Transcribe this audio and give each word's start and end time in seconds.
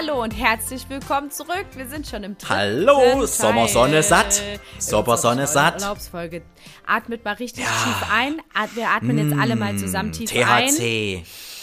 Hallo 0.00 0.22
und 0.22 0.30
herzlich 0.30 0.88
willkommen 0.88 1.30
zurück. 1.30 1.66
Wir 1.74 1.86
sind 1.86 2.06
schon 2.06 2.24
im 2.24 2.38
dritten 2.38 2.48
Hallo, 2.48 3.26
Sommersonne 3.26 4.02
satt. 4.02 4.42
Sommersonne 4.78 5.46
satt. 5.46 5.82
Urlaubsfolge. 5.82 6.40
Atmet 6.86 7.22
mal 7.22 7.34
richtig 7.34 7.64
tief 7.64 8.10
ein. 8.10 8.40
Wir 8.74 8.88
atmen 8.88 9.18
jetzt 9.18 9.38
alle 9.38 9.56
mal 9.56 9.76
zusammen 9.76 10.12
tief 10.12 10.30
ein. 10.34 10.68
THC. 10.70 11.22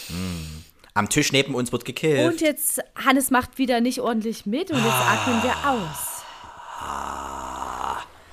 Mm. 0.09 0.63
Am 0.93 1.09
Tisch 1.09 1.31
neben 1.31 1.55
uns 1.55 1.71
wird 1.71 1.83
gekillt. 1.83 2.31
Und 2.31 2.41
jetzt, 2.41 2.79
Hannes 2.95 3.31
macht 3.31 3.57
wieder 3.57 3.81
nicht 3.81 4.01
ordentlich 4.01 4.45
mit 4.45 4.69
und 4.69 4.83
jetzt 4.83 4.93
atmen 4.93 5.41
wir 5.41 5.55
aus. 5.71 7.36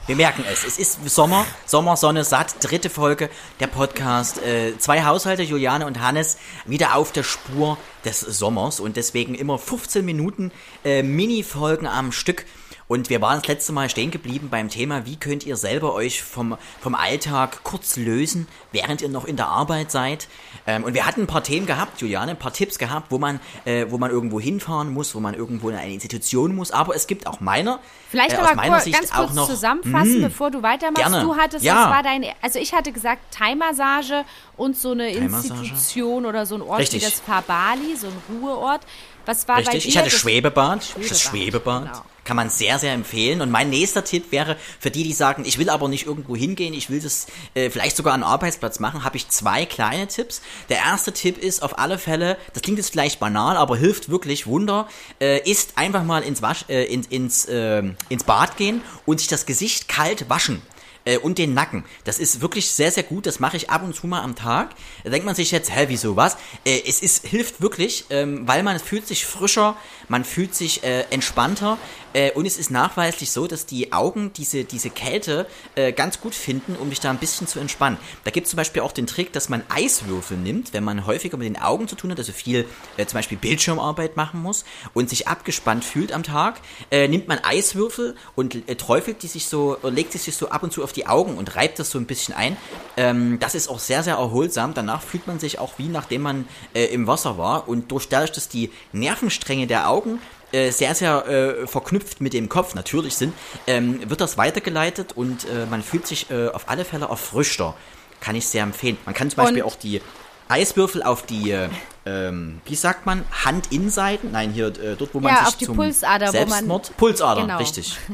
Wir 0.06 0.16
merken 0.16 0.44
es. 0.52 0.64
Es 0.64 0.78
ist 0.78 1.08
Sommer, 1.08 1.46
Sommer, 1.64 1.96
Sonne, 1.96 2.24
satt. 2.24 2.56
Dritte 2.60 2.90
Folge 2.90 3.30
der 3.58 3.68
Podcast. 3.68 4.36
Äh, 4.42 4.76
zwei 4.76 5.02
Haushalte, 5.04 5.42
Juliane 5.42 5.86
und 5.86 5.98
Hannes, 5.98 6.36
wieder 6.66 6.94
auf 6.94 7.10
der 7.10 7.22
Spur 7.22 7.78
des 8.04 8.20
Sommers 8.20 8.80
und 8.80 8.98
deswegen 8.98 9.34
immer 9.34 9.58
15 9.58 10.04
Minuten 10.04 10.52
äh, 10.84 11.02
Mini-Folgen 11.02 11.86
am 11.86 12.12
Stück. 12.12 12.44
Und 12.86 13.08
wir 13.08 13.22
waren 13.22 13.38
das 13.40 13.48
letzte 13.48 13.72
Mal 13.72 13.88
stehen 13.88 14.10
geblieben 14.10 14.48
beim 14.50 14.68
Thema, 14.68 15.06
wie 15.06 15.16
könnt 15.16 15.46
ihr 15.46 15.56
selber 15.56 15.94
euch 15.94 16.22
vom, 16.22 16.56
vom 16.82 16.94
Alltag 16.94 17.60
kurz 17.64 17.96
lösen, 17.96 18.46
während 18.72 19.00
ihr 19.00 19.08
noch 19.08 19.24
in 19.24 19.36
der 19.36 19.48
Arbeit 19.48 19.90
seid. 19.90 20.28
Ähm, 20.66 20.84
und 20.84 20.92
wir 20.92 21.06
hatten 21.06 21.22
ein 21.22 21.26
paar 21.26 21.42
Themen 21.42 21.64
gehabt, 21.66 22.02
Juliane, 22.02 22.32
ein 22.32 22.38
paar 22.38 22.52
Tipps 22.52 22.78
gehabt, 22.78 23.10
wo 23.10 23.16
man, 23.18 23.40
äh, 23.64 23.86
wo 23.88 23.96
man 23.96 24.10
irgendwo 24.10 24.38
hinfahren 24.38 24.92
muss, 24.92 25.14
wo 25.14 25.20
man 25.20 25.32
irgendwo 25.32 25.70
in 25.70 25.76
eine 25.76 25.94
Institution 25.94 26.54
muss. 26.54 26.72
Aber 26.72 26.94
es 26.94 27.06
gibt 27.06 27.26
auch 27.26 27.40
meiner, 27.40 27.80
Vielleicht 28.10 28.32
äh, 28.36 28.38
aus 28.40 28.48
aber 28.48 28.56
meiner 28.56 28.80
Sicht 28.80 28.98
ganz 28.98 29.12
auch 29.12 29.16
kurz 29.24 29.32
noch, 29.34 29.48
zusammenfassen, 29.48 30.18
Mm. 30.20 30.22
bevor 30.24 30.50
du 30.50 30.62
weitermachst. 30.62 31.06
Gerne. 31.06 31.22
Du 31.24 31.36
hattest, 31.36 31.64
Ja. 31.64 31.84
das 31.86 31.90
war 31.94 32.02
dein, 32.02 32.26
also 32.42 32.58
ich 32.58 32.74
hatte 32.74 32.92
gesagt 32.92 33.22
Thai-Massage 33.34 34.24
und 34.58 34.76
so 34.76 34.90
eine. 34.92 35.08
Institution 35.10 36.26
oder 36.26 36.44
so 36.44 36.54
ein 36.56 36.62
Ort 36.62 36.80
Richtig. 36.80 37.00
wie 37.00 37.06
das 37.06 37.20
Fabali, 37.20 37.96
so 37.96 38.08
ein 38.08 38.12
Ruheort. 38.42 38.82
Was 39.26 39.48
war 39.48 39.56
bei 39.56 39.62
Richtig, 39.62 39.84
dir? 39.84 39.88
ich 39.88 39.98
hatte 39.98 40.10
Schwebebad. 40.10 40.84
Schwebebad, 40.84 41.10
Das 41.10 41.20
Schwebebad. 41.22 41.82
genau. 41.84 42.02
Kann 42.24 42.36
man 42.36 42.50
sehr, 42.50 42.78
sehr 42.78 42.92
empfehlen. 42.92 43.40
Und 43.40 43.50
mein 43.50 43.70
nächster 43.70 44.04
Tipp 44.04 44.32
wäre, 44.32 44.56
für 44.80 44.90
die, 44.90 45.04
die 45.04 45.12
sagen, 45.12 45.44
ich 45.44 45.58
will 45.58 45.70
aber 45.70 45.88
nicht 45.88 46.06
irgendwo 46.06 46.34
hingehen, 46.34 46.74
ich 46.74 46.90
will 46.90 47.00
das 47.00 47.26
äh, 47.54 47.70
vielleicht 47.70 47.96
sogar 47.96 48.14
an 48.14 48.22
Arbeitsplatz 48.22 48.80
machen, 48.80 49.04
habe 49.04 49.16
ich 49.16 49.28
zwei 49.28 49.66
kleine 49.66 50.08
Tipps. 50.08 50.42
Der 50.68 50.78
erste 50.78 51.12
Tipp 51.12 51.38
ist 51.38 51.62
auf 51.62 51.78
alle 51.78 51.98
Fälle, 51.98 52.36
das 52.52 52.62
klingt 52.62 52.78
jetzt 52.78 52.90
vielleicht 52.90 53.20
banal, 53.20 53.56
aber 53.56 53.76
hilft 53.76 54.08
wirklich 54.08 54.46
Wunder, 54.46 54.88
äh, 55.20 55.38
ist 55.48 55.76
einfach 55.76 56.02
mal 56.02 56.22
ins, 56.22 56.42
Wasch, 56.42 56.64
äh, 56.68 56.84
ins, 56.84 57.06
ins, 57.08 57.44
äh, 57.46 57.82
ins 58.08 58.24
Bad 58.24 58.56
gehen 58.56 58.82
und 59.06 59.18
sich 59.20 59.28
das 59.28 59.46
Gesicht 59.46 59.88
kalt 59.88 60.28
waschen 60.30 60.62
äh, 61.04 61.18
und 61.18 61.38
den 61.38 61.54
Nacken. 61.54 61.84
Das 62.04 62.18
ist 62.18 62.40
wirklich 62.40 62.70
sehr, 62.70 62.90
sehr 62.90 63.02
gut. 63.02 63.26
Das 63.26 63.40
mache 63.40 63.56
ich 63.56 63.70
ab 63.70 63.82
und 63.82 63.94
zu 63.94 64.06
mal 64.06 64.22
am 64.22 64.34
Tag. 64.34 64.70
Da 65.04 65.10
denkt 65.10 65.26
man 65.26 65.34
sich 65.34 65.50
jetzt, 65.50 65.74
hä, 65.74 65.86
wieso 65.88 66.16
was? 66.16 66.36
Äh, 66.64 66.82
es 66.86 67.02
ist, 67.02 67.26
hilft 67.26 67.60
wirklich, 67.60 68.06
ähm, 68.10 68.46
weil 68.46 68.62
man 68.62 68.78
fühlt 68.78 69.06
sich 69.06 69.26
frischer, 69.26 69.76
man 70.08 70.24
fühlt 70.24 70.54
sich 70.54 70.82
äh, 70.84 71.02
entspannter 71.10 71.78
äh, 72.14 72.30
und 72.32 72.46
es 72.46 72.56
ist 72.56 72.70
nachweislich 72.70 73.30
so, 73.30 73.46
dass 73.46 73.66
die 73.66 73.92
Augen 73.92 74.32
diese, 74.32 74.64
diese 74.64 74.88
Kälte 74.88 75.46
äh, 75.74 75.92
ganz 75.92 76.20
gut 76.20 76.34
finden, 76.34 76.76
um 76.76 76.88
dich 76.88 77.00
da 77.00 77.10
ein 77.10 77.18
bisschen 77.18 77.46
zu 77.46 77.58
entspannen. 77.58 77.98
Da 78.24 78.30
gibt 78.30 78.46
es 78.46 78.50
zum 78.50 78.56
Beispiel 78.56 78.82
auch 78.82 78.92
den 78.92 79.06
Trick, 79.06 79.32
dass 79.32 79.48
man 79.48 79.62
Eiswürfel 79.68 80.36
nimmt, 80.36 80.72
wenn 80.72 80.84
man 80.84 81.06
häufiger 81.06 81.36
mit 81.36 81.46
den 81.46 81.60
Augen 81.60 81.88
zu 81.88 81.96
tun 81.96 82.10
hat, 82.10 82.18
also 82.18 82.32
viel 82.32 82.66
äh, 82.96 83.04
zum 83.06 83.18
Beispiel 83.18 83.36
Bildschirmarbeit 83.36 84.16
machen 84.16 84.40
muss 84.40 84.64
und 84.94 85.10
sich 85.10 85.28
abgespannt 85.28 85.84
fühlt 85.84 86.12
am 86.12 86.22
Tag, 86.22 86.60
äh, 86.90 87.08
nimmt 87.08 87.28
man 87.28 87.38
Eiswürfel 87.42 88.16
und 88.34 88.68
äh, 88.68 88.76
träufelt 88.76 89.22
die 89.22 89.28
sich 89.28 89.46
so, 89.46 89.76
äh, 89.82 89.90
legt 89.90 90.12
sie 90.12 90.18
sich 90.18 90.36
so 90.36 90.48
ab 90.48 90.62
und 90.62 90.72
zu 90.72 90.84
auf 90.84 90.92
die 90.92 91.06
Augen 91.06 91.36
und 91.36 91.56
reibt 91.56 91.78
das 91.78 91.90
so 91.90 91.98
ein 91.98 92.06
bisschen 92.06 92.34
ein. 92.34 92.56
Ähm, 92.96 93.38
das 93.40 93.54
ist 93.54 93.68
auch 93.68 93.80
sehr, 93.80 94.02
sehr 94.02 94.14
erholsam. 94.14 94.72
Danach 94.74 95.02
fühlt 95.02 95.26
man 95.26 95.40
sich 95.40 95.58
auch 95.58 95.74
wie 95.78 95.88
nachdem 95.88 96.22
man 96.22 96.48
im 96.74 97.06
Wasser 97.06 97.38
war 97.38 97.68
und 97.68 97.90
durch 97.90 98.08
dadurch, 98.08 98.32
dass 98.32 98.48
die 98.48 98.70
Nervenstränge 98.92 99.66
der 99.66 99.88
Augen 99.88 100.20
äh, 100.54 100.70
sehr, 100.70 100.94
sehr 100.94 101.26
äh, 101.26 101.66
verknüpft 101.66 102.20
mit 102.20 102.32
dem 102.32 102.48
Kopf 102.48 102.74
natürlich 102.74 103.16
sind, 103.16 103.34
ähm, 103.66 104.08
wird 104.08 104.20
das 104.20 104.38
weitergeleitet 104.38 105.12
und 105.14 105.44
äh, 105.44 105.66
man 105.68 105.82
fühlt 105.82 106.06
sich 106.06 106.30
äh, 106.30 106.48
auf 106.48 106.68
alle 106.70 106.84
Fälle 106.84 107.06
erfrischter. 107.06 107.74
Kann 108.20 108.36
ich 108.36 108.46
sehr 108.46 108.62
empfehlen. 108.62 108.96
Man 109.04 109.14
kann 109.14 109.28
zum 109.30 109.36
Beispiel 109.42 109.62
Und- 109.62 109.68
auch 109.72 109.76
die 109.76 110.00
Eiswürfel 110.48 111.02
auf 111.02 111.22
die, 111.26 111.50
äh, 111.50 111.68
ähm, 112.06 112.60
wie 112.66 112.74
sagt 112.74 113.06
man, 113.06 113.24
Handinnenseiten, 113.44 114.30
nein, 114.32 114.50
hier 114.52 114.66
äh, 114.68 114.94
dort, 114.96 115.14
wo 115.14 115.20
man 115.20 115.32
Ja, 115.32 115.38
sich 115.40 115.48
auf 115.48 115.56
die 115.56 115.64
zum 115.66 115.76
Pulsader, 115.76 116.28
wo 116.28 116.32
man- 116.38 116.48
Selbstmord, 116.48 116.96
Pulsader, 116.96 117.40
Genau. 117.42 117.58
richtig. 117.58 117.96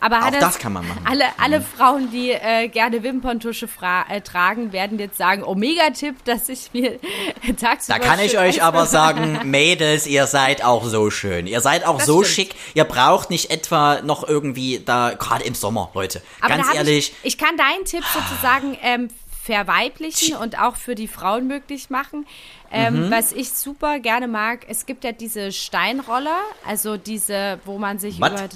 Aber 0.00 0.18
Auch 0.18 0.22
Hannes, 0.22 0.40
das 0.40 0.58
kann 0.58 0.72
man 0.72 0.86
machen. 0.86 1.00
Alle, 1.04 1.24
alle 1.38 1.60
Frauen, 1.60 2.10
die 2.10 2.30
äh, 2.30 2.68
gerne 2.68 3.02
Wimperntusche 3.02 3.68
äh, 4.08 4.20
tragen, 4.20 4.72
werden 4.72 4.98
jetzt 4.98 5.18
sagen, 5.18 5.42
oh, 5.42 5.54
Mega-Tipp, 5.54 6.24
dass 6.24 6.48
ich 6.48 6.70
mir 6.72 6.98
tagsüber 7.60 7.98
Da 7.98 8.04
kann 8.04 8.20
ich 8.20 8.38
euch 8.38 8.62
aber 8.62 8.86
sagen, 8.86 9.40
Mädels, 9.44 10.06
ihr 10.06 10.26
seid 10.26 10.64
auch 10.64 10.84
so 10.84 11.10
schön. 11.10 11.46
Ihr 11.46 11.60
seid 11.60 11.86
auch 11.86 11.98
Das 11.98 12.06
so 12.06 12.22
stimmt. 12.22 12.34
schick. 12.48 12.54
Ihr 12.74 12.84
braucht 12.84 13.30
nicht 13.30 13.50
etwa 13.50 14.00
noch 14.02 14.26
irgendwie 14.28 14.80
da, 14.84 15.14
gerade 15.18 15.44
im 15.44 15.54
Sommer, 15.54 15.90
Leute. 15.94 16.22
Aber 16.40 16.56
Ganz 16.56 16.74
ehrlich, 16.74 17.12
Ich, 17.22 17.34
ich 17.34 17.38
kann 17.38 17.56
deinen 17.56 17.84
Tipp 17.84 18.04
sozusagen 18.12 18.76
ähm, 18.82 19.08
verweiblichen 19.42 20.36
und 20.36 20.58
auch 20.60 20.76
für 20.76 20.94
die 20.94 21.08
Frauen 21.08 21.46
möglich 21.46 21.90
machen. 21.90 22.26
Ähm, 22.70 23.06
Mhm. 23.06 23.10
Was 23.10 23.32
ich 23.32 23.50
super 23.50 23.98
gerne 23.98 24.28
mag, 24.28 24.66
es 24.68 24.84
gibt 24.84 25.02
ja 25.04 25.12
diese 25.12 25.52
Steinroller, 25.52 26.38
also 26.66 26.96
diese, 26.98 27.58
wo 27.64 27.78
man 27.78 27.98
sich 27.98 28.20
Was? 28.20 28.30
über... 28.32 28.48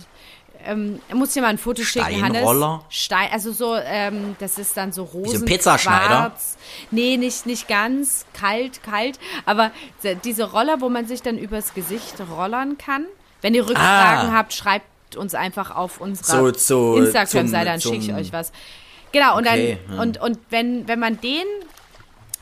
Ähm, 0.65 1.01
muss 1.13 1.33
dir 1.33 1.43
mal 1.43 1.49
ein 1.49 1.59
Foto 1.59 1.83
schicken, 1.83 2.23
Hannes. 2.23 2.47
Stein, 2.89 3.29
also 3.33 3.53
so, 3.53 3.75
ähm, 3.77 4.37
das 4.39 4.59
ist 4.59 4.77
dann 4.77 4.93
so 4.93 5.05
rosen, 5.05 5.43
ein 5.43 5.45
Pizzaschneider? 5.45 6.33
Nee, 6.91 7.17
nicht, 7.17 7.47
nicht 7.47 7.69
ganz. 7.69 8.27
Kalt, 8.33 8.83
kalt. 8.83 9.19
Aber 9.47 9.71
se- 10.01 10.17
diese 10.17 10.51
Roller, 10.51 10.81
wo 10.81 10.89
man 10.89 11.07
sich 11.07 11.23
dann 11.23 11.39
übers 11.39 11.75
Gesicht 11.75 12.15
rollern 12.37 12.79
kann. 12.79 13.07
Wenn 13.41 13.55
ihr 13.55 13.69
Rückfragen 13.69 14.31
Ah. 14.31 14.33
habt, 14.35 14.53
schreibt 14.53 15.17
uns 15.17 15.35
einfach 15.35 15.75
auf 15.75 16.01
unserer 16.01 16.53
So, 16.53 16.95
so, 16.95 16.97
Instagram-Seite, 16.97 17.65
dann 17.67 17.81
schicke 17.81 17.97
ich 17.99 18.15
euch 18.15 18.33
was. 18.33 18.53
Genau, 19.11 19.37
und 19.37 19.47
Okay, 19.47 19.79
dann, 19.89 19.97
ja. 19.97 20.03
und, 20.03 20.21
und 20.21 20.39
wenn, 20.51 20.89
wenn 20.89 20.99
man 20.99 21.21
den 21.21 21.45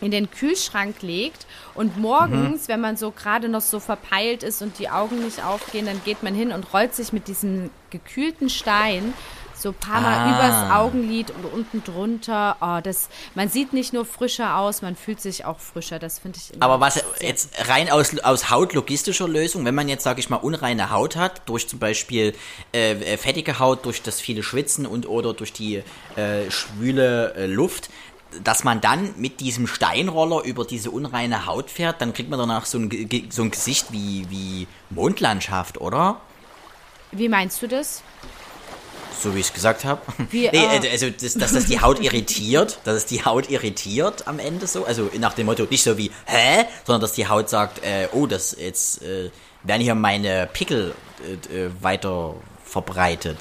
in 0.00 0.10
den 0.10 0.30
Kühlschrank 0.30 1.02
legt 1.02 1.46
und 1.74 1.96
Mhm. 1.96 2.02
morgens, 2.02 2.68
wenn 2.68 2.80
man 2.80 2.96
so 2.96 3.10
gerade 3.10 3.48
noch 3.48 3.60
so 3.60 3.80
verpeilt 3.80 4.42
ist 4.42 4.62
und 4.62 4.78
die 4.78 4.88
Augen 4.88 5.20
nicht 5.22 5.42
aufgehen, 5.42 5.86
dann 5.86 6.02
geht 6.02 6.22
man 6.22 6.34
hin 6.34 6.52
und 6.52 6.72
rollt 6.72 6.94
sich 6.94 7.12
mit 7.12 7.28
diesem 7.28 7.70
gekühlten 7.90 8.48
Stein 8.48 9.14
so 9.52 9.70
ein 9.70 9.74
paar 9.74 10.00
Mal 10.00 10.16
Ah. 10.16 10.30
übers 10.30 10.70
Augenlid 10.70 11.30
und 11.32 11.44
unten 11.44 11.82
drunter. 11.84 12.56
Oh, 12.62 12.80
das, 12.82 13.08
man 13.34 13.48
sieht 13.50 13.74
nicht 13.74 13.92
nur 13.92 14.06
frischer 14.06 14.56
aus, 14.56 14.80
man 14.80 14.96
fühlt 14.96 15.20
sich 15.20 15.44
auch 15.44 15.58
frischer. 15.60 15.98
Das 15.98 16.18
finde 16.20 16.38
ich 16.38 16.54
immer 16.54 16.64
Aber 16.64 16.80
was 16.80 17.02
jetzt 17.20 17.68
rein 17.68 17.90
aus, 17.90 18.18
aus 18.20 18.48
hautlogistischer 18.48 19.28
Lösung, 19.28 19.66
wenn 19.66 19.74
man 19.74 19.88
jetzt, 19.90 20.04
sage 20.04 20.20
ich 20.20 20.30
mal, 20.30 20.36
unreine 20.36 20.90
Haut 20.90 21.16
hat, 21.16 21.42
durch 21.46 21.68
zum 21.68 21.78
Beispiel 21.78 22.34
äh, 22.72 22.92
äh, 22.92 23.16
fettige 23.18 23.58
Haut, 23.58 23.84
durch 23.84 24.00
das 24.02 24.18
viele 24.20 24.42
Schwitzen 24.42 24.86
und 24.86 25.06
oder 25.06 25.34
durch 25.34 25.52
die 25.52 25.82
äh, 26.16 26.50
schwüle 26.50 27.34
äh, 27.34 27.46
Luft, 27.46 27.90
dass 28.44 28.64
man 28.64 28.80
dann 28.80 29.14
mit 29.16 29.40
diesem 29.40 29.66
Steinroller 29.66 30.44
über 30.44 30.64
diese 30.64 30.90
unreine 30.90 31.46
Haut 31.46 31.70
fährt, 31.70 32.00
dann 32.00 32.12
kriegt 32.12 32.30
man 32.30 32.38
danach 32.38 32.66
so 32.66 32.78
ein, 32.78 32.90
so 33.30 33.42
ein 33.42 33.50
Gesicht 33.50 33.92
wie, 33.92 34.26
wie 34.30 34.66
Mondlandschaft, 34.90 35.80
oder? 35.80 36.20
Wie 37.12 37.28
meinst 37.28 37.60
du 37.62 37.68
das? 37.68 38.02
So 39.20 39.34
wie 39.34 39.40
ich 39.40 39.46
es 39.46 39.52
gesagt 39.52 39.84
habe. 39.84 40.00
Nee, 40.32 40.46
äh, 40.46 40.86
äh, 40.86 40.90
also 40.90 41.10
das, 41.10 41.34
dass 41.34 41.52
das 41.52 41.66
die 41.66 41.80
Haut 41.80 42.00
irritiert, 42.00 42.78
dass 42.84 42.96
es 42.96 43.06
die 43.06 43.24
Haut 43.24 43.50
irritiert 43.50 44.26
am 44.26 44.38
Ende 44.38 44.66
so. 44.66 44.84
Also 44.84 45.10
nach 45.18 45.34
dem 45.34 45.46
Motto, 45.46 45.66
nicht 45.68 45.82
so 45.82 45.98
wie, 45.98 46.10
hä? 46.24 46.64
Sondern 46.86 47.02
dass 47.02 47.12
die 47.12 47.28
Haut 47.28 47.50
sagt, 47.50 47.84
äh, 47.84 48.08
oh, 48.12 48.26
das 48.26 48.56
jetzt 48.58 49.02
äh, 49.02 49.30
werden 49.62 49.82
hier 49.82 49.94
meine 49.94 50.48
Pickel 50.50 50.94
äh, 51.52 51.64
äh, 51.64 51.70
weiter 51.80 52.34
verbreitet. 52.64 53.38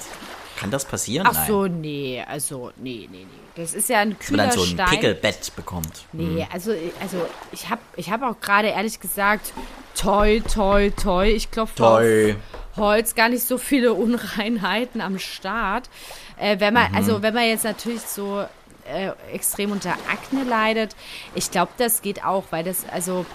Kann 0.58 0.70
das 0.70 0.84
passieren? 0.84 1.26
Ach 1.26 1.32
Nein. 1.32 1.46
so, 1.46 1.66
nee, 1.66 2.22
also, 2.28 2.72
nee, 2.76 3.08
nee, 3.10 3.24
nee. 3.24 3.39
Das 3.56 3.74
ist 3.74 3.88
ja 3.88 3.98
ein 4.00 4.16
Dass 4.18 4.30
man 4.30 4.38
dann 4.38 4.50
kühler 4.50 4.64
so 4.66 4.82
ein. 4.82 4.88
Pickelbett 4.88 5.54
bekommt. 5.56 6.04
Nee, 6.12 6.46
also, 6.52 6.72
also 7.00 7.26
ich 7.52 7.68
habe 7.68 7.80
ich 7.96 8.10
hab 8.10 8.22
auch 8.22 8.40
gerade 8.40 8.68
ehrlich 8.68 9.00
gesagt, 9.00 9.52
toi, 9.96 10.40
toi, 10.40 10.90
toi, 10.90 11.26
ich 11.28 11.50
klopfe 11.50 11.74
Toi. 11.76 12.32
auf 12.32 12.36
Holz, 12.76 13.14
gar 13.14 13.28
nicht 13.28 13.42
so 13.44 13.58
viele 13.58 13.92
Unreinheiten 13.94 15.00
am 15.00 15.18
Start. 15.18 15.90
Äh, 16.38 16.60
wenn 16.60 16.72
man, 16.72 16.90
Mhm. 16.92 16.96
also 16.96 17.22
wenn 17.22 17.34
man 17.34 17.44
jetzt 17.44 17.64
natürlich 17.64 18.02
so 18.02 18.44
äh, 18.88 19.10
extrem 19.32 19.72
unter 19.72 19.92
Akne 20.10 20.44
leidet, 20.44 20.94
ich 21.34 21.50
glaube, 21.50 21.72
das 21.78 22.00
geht 22.02 22.24
auch, 22.24 22.44
weil 22.50 22.64
das, 22.64 22.84
also 22.90 23.26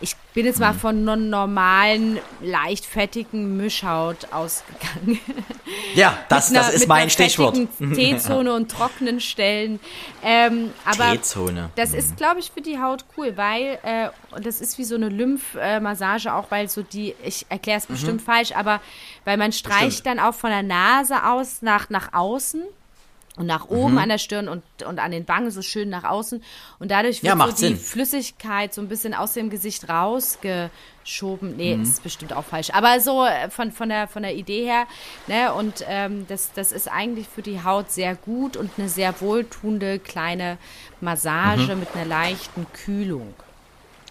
ich 0.00 0.16
bin 0.34 0.46
jetzt 0.46 0.58
mal 0.60 0.74
von 0.74 0.96
einer 0.98 1.16
normalen, 1.16 2.18
leicht 2.40 2.84
fettigen 2.84 3.56
Mischhaut 3.56 4.32
ausgegangen. 4.32 5.20
Ja, 5.94 6.18
das, 6.28 6.50
Mit 6.50 6.58
das 6.58 6.66
einer- 6.66 6.74
ist 6.74 6.88
mein 6.88 7.00
einer 7.02 7.10
Stichwort. 7.10 7.58
T-Zone 7.78 8.52
und 8.54 8.70
trockenen 8.70 9.20
Stellen. 9.20 9.78
Ähm, 10.22 10.72
aber 10.84 11.12
T-Zone. 11.12 11.70
das 11.76 11.94
ist, 11.94 12.16
glaube 12.16 12.40
ich, 12.40 12.50
für 12.50 12.60
die 12.60 12.80
Haut 12.80 13.04
cool, 13.16 13.36
weil, 13.36 13.78
äh, 13.82 14.08
das 14.40 14.60
ist 14.60 14.76
wie 14.78 14.84
so 14.84 14.96
eine 14.96 15.08
Lymphmassage 15.08 16.34
auch, 16.34 16.50
weil 16.50 16.68
so 16.68 16.82
die, 16.82 17.14
ich 17.24 17.46
erkläre 17.48 17.78
es 17.78 17.86
bestimmt 17.86 18.20
falsch, 18.22 18.52
aber 18.52 18.80
weil 19.24 19.36
man 19.36 19.52
streicht 19.52 19.80
Mhm. 19.82 19.86
Bestimmt. 19.86 20.06
dann 20.06 20.20
auch 20.20 20.34
von 20.34 20.50
der 20.50 20.62
Nase 20.62 21.24
aus 21.24 21.62
nach, 21.62 21.88
nach 21.90 22.12
außen 22.12 22.62
und 23.36 23.46
nach 23.46 23.68
Mhm. 23.68 23.76
oben 23.76 23.98
an 23.98 24.08
der 24.08 24.18
Stirn 24.18 24.48
und, 24.48 24.62
und 24.86 24.98
an 25.00 25.10
den 25.10 25.26
Wangen 25.26 25.50
so 25.50 25.60
schön 25.62 25.88
nach 25.90 26.04
außen. 26.04 26.42
Und 26.78 26.90
dadurch 26.90 27.16
Ja, 27.22 27.22
wird 27.22 27.32
so 27.32 27.38
macht 27.38 27.58
die 27.58 27.62
Sinn. 27.66 27.76
Flüssigkeit 27.76 28.72
so 28.72 28.80
ein 28.80 28.88
bisschen 28.88 29.12
aus 29.14 29.32
dem 29.32 29.50
Gesicht 29.50 29.88
rausgeschoben. 29.88 31.50
Mhm. 31.50 31.56
Nee, 31.56 31.74
ist 31.82 32.02
bestimmt 32.02 32.32
auch 32.32 32.44
falsch. 32.44 32.70
Aber 32.72 33.00
so 33.00 33.24
äh, 33.24 33.50
von, 33.50 33.72
von, 33.72 33.88
der, 33.88 34.06
von 34.08 34.22
der 34.22 34.34
Idee 34.34 34.64
her, 34.64 34.86
ne, 35.26 35.52
und 35.54 35.84
ähm, 35.88 36.26
das, 36.28 36.52
das 36.52 36.72
ist 36.72 36.88
eigentlich 36.90 37.28
für 37.28 37.42
die 37.42 37.62
Haut 37.64 37.90
sehr 37.90 38.14
gut 38.14 38.56
und 38.56 38.70
eine 38.78 38.88
sehr 38.88 39.20
wohltuende 39.20 39.98
kleine 39.98 40.58
Massage 41.00 41.74
Mhm. 41.74 41.80
mit 41.80 41.88
einer 41.94 42.04
leichten 42.04 42.66
Kühlung. 42.72 43.34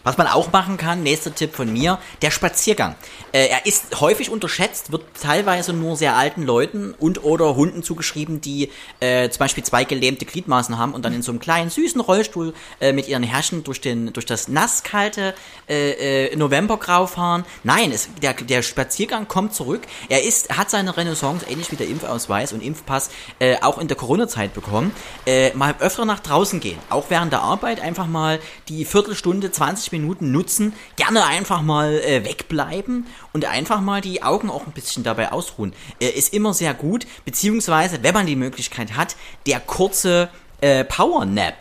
Was 0.04 0.18
man 0.18 0.28
auch 0.28 0.52
machen 0.52 0.76
kann, 0.76 1.02
nächster 1.02 1.34
Tipp 1.34 1.56
von 1.56 1.72
mir, 1.72 1.98
der 2.22 2.30
Spaziergang. 2.30 2.96
Äh, 3.32 3.48
er 3.48 3.66
ist 3.66 4.02
häufig 4.02 4.30
unterschätzt, 4.30 4.92
wird 4.92 5.04
teilweise 5.20 5.72
nur 5.72 5.96
sehr 5.96 6.18
alten 6.18 6.44
Leuten 6.44 6.94
und 6.94 7.24
oder 7.24 7.56
Hunden 7.56 7.84
zugeschrieben, 7.84 8.42
die 8.42 8.70
äh, 9.00 9.30
zum 9.30 9.40
Beispiel 9.40 9.64
zwei 9.64 9.86
gelähmte 9.86 10.26
Gliedmaßen 10.26 10.78
haben 10.78 10.94
und 10.94 11.06
dann 11.06 11.14
in 11.14 11.22
so 11.22 11.32
einem 11.32 11.40
kleinen 11.40 11.70
süßen 11.70 12.02
Rollstuhl 12.02 12.54
äh, 12.82 12.92
mit 12.92 13.08
ihren 13.08 13.24
Herrchen 13.24 13.64
durch 13.64 13.80
den 13.80 14.12
durch 14.12 14.26
das 14.26 14.50
nasskalte 14.50 15.34
äh, 15.70 16.26
äh, 16.26 16.36
Novembergrau 16.36 17.08
fahren. 17.08 17.46
Nein, 17.64 17.94
es, 17.94 18.10
der, 18.22 18.34
der 18.34 18.62
Spaziergang 18.62 19.30
kommt 19.30 19.54
zurück. 19.54 19.84
Er 20.10 20.24
ist 20.24 20.58
hat 20.58 20.70
seine 20.70 20.98
Renaissance 20.98 21.46
ähnlich 21.50 21.72
wie 21.72 21.78
der 21.78 21.88
Impfausweis 21.88 22.52
und 22.52 22.62
Impfpass 22.62 23.10
äh, 23.40 23.56
auch 23.62 23.78
in 23.78 23.88
der 23.88 23.96
Corona-Zeit 23.96 24.54
bekommen. 24.54 24.92
Äh, 25.26 25.54
mal 25.54 25.76
öfter 25.80 26.04
nach 26.04 26.20
draußen 26.20 26.60
gehen, 26.60 26.78
auch 26.90 27.06
während 27.10 27.32
der 27.32 27.42
Arbeit 27.42 27.80
einfach 27.80 28.08
mal 28.08 28.40
die 28.68 28.84
Viertelstunde, 28.84 29.52
20 29.52 29.93
Minuten 29.94 30.31
nutzen, 30.31 30.74
gerne 30.98 31.25
einfach 31.25 31.62
mal 31.62 31.94
äh, 31.94 32.25
wegbleiben 32.25 33.07
und 33.31 33.45
einfach 33.45 33.80
mal 33.80 34.01
die 34.01 34.22
Augen 34.22 34.50
auch 34.50 34.68
ein 34.68 34.74
bisschen 34.74 35.04
dabei 35.04 35.31
ausruhen. 35.31 35.74
Äh, 36.01 36.10
ist 36.10 36.34
immer 36.34 36.54
sehr 36.54 36.74
gut, 36.74 37.07
beziehungsweise, 37.24 38.04
wenn 38.04 38.13
man 38.13 38.25
die 38.25 38.36
Möglichkeit 38.36 38.98
hat, 38.98 39.16
der 39.48 39.62
kurze 39.62 40.30
äh, 40.60 40.84
Power 40.84 41.25
Nap, 41.25 41.56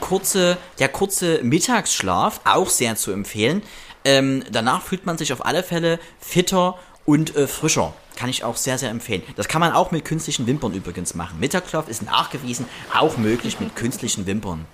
kurze, 0.00 0.56
der 0.78 0.88
kurze 0.88 1.40
Mittagsschlaf, 1.42 2.40
auch 2.44 2.70
sehr 2.70 2.96
zu 2.96 3.12
empfehlen. 3.12 3.62
Ähm, 4.04 4.42
danach 4.50 4.82
fühlt 4.82 5.06
man 5.06 5.18
sich 5.18 5.32
auf 5.32 5.44
alle 5.44 5.62
Fälle 5.62 5.98
fitter 6.20 6.78
und 7.04 7.36
äh, 7.36 7.46
frischer. 7.46 7.94
Kann 8.16 8.28
ich 8.28 8.44
auch 8.44 8.56
sehr, 8.56 8.78
sehr 8.78 8.90
empfehlen. 8.90 9.22
Das 9.36 9.48
kann 9.48 9.60
man 9.60 9.72
auch 9.72 9.90
mit 9.90 10.04
künstlichen 10.04 10.46
Wimpern 10.46 10.74
übrigens 10.74 11.14
machen. 11.14 11.40
Mittagsschlaf 11.40 11.88
ist 11.88 12.02
nachgewiesen 12.02 12.66
auch 12.94 13.16
möglich 13.16 13.58
mit 13.58 13.74
künstlichen 13.74 14.26
Wimpern. 14.26 14.66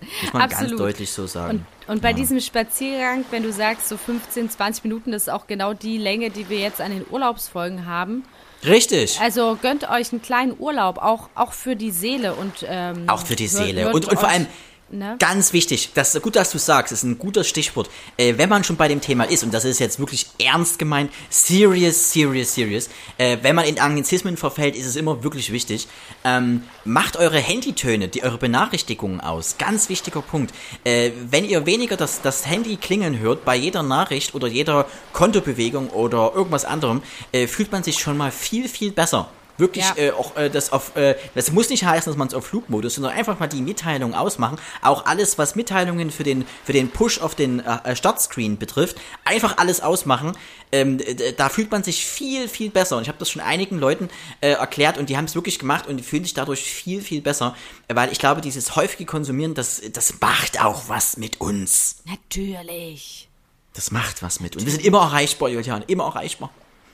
Muss 0.00 0.32
man 0.32 0.42
ganz 0.42 0.54
Absolut. 0.54 0.80
deutlich 0.80 1.10
so 1.10 1.26
sagen. 1.26 1.66
Und, 1.86 1.94
und 1.94 2.02
bei 2.02 2.12
diesem 2.12 2.40
Spaziergang, 2.40 3.24
wenn 3.30 3.42
du 3.42 3.52
sagst, 3.52 3.88
so 3.88 3.96
15, 3.96 4.50
20 4.50 4.84
Minuten, 4.84 5.12
das 5.12 5.22
ist 5.22 5.28
auch 5.28 5.46
genau 5.46 5.72
die 5.74 5.98
Länge, 5.98 6.30
die 6.30 6.48
wir 6.48 6.58
jetzt 6.58 6.80
an 6.80 6.90
den 6.90 7.04
Urlaubsfolgen 7.10 7.86
haben. 7.86 8.24
Richtig. 8.64 9.18
Also 9.20 9.56
gönnt 9.60 9.88
euch 9.88 10.12
einen 10.12 10.22
kleinen 10.22 10.54
Urlaub, 10.58 10.98
auch, 10.98 11.30
auch 11.34 11.52
für 11.52 11.76
die 11.76 11.90
Seele 11.90 12.34
und 12.34 12.52
ähm, 12.66 13.08
Auch 13.08 13.24
für 13.24 13.36
die 13.36 13.46
Seele. 13.46 13.92
und, 13.92 14.06
und 14.06 14.18
vor 14.18 14.28
allem, 14.28 14.46
ne? 14.90 15.16
ganz 15.18 15.52
wichtig, 15.52 15.90
das, 15.94 16.20
gut, 16.20 16.36
dass 16.36 16.50
du 16.50 16.58
sagst, 16.58 16.92
ist 16.92 17.02
ein 17.02 17.18
guter 17.18 17.44
Stichwort. 17.44 17.90
Äh, 18.16 18.34
wenn 18.36 18.48
man 18.48 18.64
schon 18.64 18.76
bei 18.76 18.88
dem 18.88 19.00
Thema 19.00 19.24
ist, 19.24 19.42
und 19.42 19.54
das 19.54 19.64
ist 19.64 19.78
jetzt 19.78 19.98
wirklich 19.98 20.26
ernst 20.42 20.78
gemeint, 20.78 21.12
serious, 21.28 22.12
serious, 22.12 22.54
serious, 22.54 22.88
äh, 23.18 23.38
wenn 23.42 23.54
man 23.54 23.64
in 23.64 23.78
Anglizismen 23.78 24.36
verfällt, 24.36 24.76
ist 24.76 24.86
es 24.86 24.96
immer 24.96 25.22
wirklich 25.22 25.52
wichtig. 25.52 25.88
Ähm, 26.24 26.64
macht 26.84 27.16
eure 27.16 27.38
Handytöne, 27.38 28.08
die, 28.08 28.22
eure 28.22 28.38
Benachrichtigungen 28.38 29.20
aus. 29.20 29.56
Ganz 29.58 29.88
wichtiger 29.88 30.22
Punkt. 30.22 30.54
Äh, 30.84 31.10
wenn 31.30 31.44
ihr 31.44 31.66
weniger 31.66 31.96
das, 31.96 32.22
das 32.22 32.46
Handy 32.46 32.76
klingeln 32.76 33.18
hört 33.18 33.44
bei 33.44 33.56
jeder 33.56 33.82
Nachricht 33.82 34.34
oder 34.34 34.48
jeder 34.48 34.86
Kontobewegung 35.12 35.90
oder 35.90 36.32
irgendwas 36.34 36.64
anderem, 36.64 37.02
äh, 37.32 37.46
fühlt 37.46 37.72
man 37.72 37.82
sich 37.82 37.98
schon 37.98 38.16
mal 38.16 38.30
viel, 38.30 38.68
viel 38.68 38.92
besser. 38.92 39.30
Wirklich 39.60 39.84
Ja. 39.84 39.94
äh, 39.96 40.10
auch 40.10 40.36
äh, 40.36 40.50
das 40.50 40.72
auf 40.72 40.96
äh, 40.96 41.14
das 41.34 41.52
muss 41.52 41.68
nicht 41.68 41.84
heißen, 41.84 42.10
dass 42.10 42.16
man 42.18 42.26
es 42.28 42.34
auf 42.34 42.46
Flugmodus, 42.46 42.96
sondern 42.96 43.12
einfach 43.12 43.38
mal 43.38 43.46
die 43.46 43.62
Mitteilung 43.62 44.14
ausmachen. 44.14 44.58
Auch 44.82 45.06
alles, 45.06 45.38
was 45.38 45.54
Mitteilungen 45.54 46.10
für 46.10 46.24
den 46.24 46.44
für 46.64 46.72
den 46.72 46.90
Push 46.90 47.20
auf 47.20 47.34
den 47.34 47.60
äh, 47.60 47.94
Startscreen 47.94 48.58
betrifft, 48.58 48.96
einfach 49.24 49.58
alles 49.58 49.80
ausmachen. 49.80 50.32
Ähm, 50.72 50.98
da 51.36 51.48
fühlt 51.48 51.70
man 51.70 51.82
sich 51.84 52.04
viel 52.06 52.48
viel 52.48 52.70
besser. 52.70 52.96
Und 52.96 53.02
ich 53.02 53.08
habe 53.08 53.18
das 53.18 53.30
schon 53.30 53.42
einigen 53.42 53.78
Leuten 53.78 54.08
äh, 54.40 54.50
erklärt 54.50 54.98
und 54.98 55.08
die 55.10 55.16
haben 55.16 55.26
es 55.26 55.34
wirklich 55.34 55.58
gemacht 55.58 55.86
und 55.86 55.96
die 55.98 56.02
fühlen 56.02 56.24
sich 56.24 56.34
dadurch 56.34 56.62
viel 56.62 57.02
viel 57.02 57.20
besser, 57.20 57.54
weil 57.88 58.10
ich 58.12 58.18
glaube, 58.18 58.40
dieses 58.40 58.74
häufige 58.76 59.04
Konsumieren, 59.04 59.54
das 59.54 59.80
das 59.92 60.20
macht 60.20 60.60
auch 60.64 60.88
was 60.88 61.16
mit 61.16 61.40
uns. 61.40 62.02
Natürlich. 62.06 63.28
Das 63.74 63.90
macht 63.90 64.22
was 64.22 64.40
mit 64.40 64.56
uns. 64.56 64.64
Wir 64.64 64.72
sind 64.72 64.84
immer 64.84 65.00
erreichbar, 65.02 65.48
Julian, 65.48 65.82
immer 65.86 66.04
erreichbar. 66.04 66.50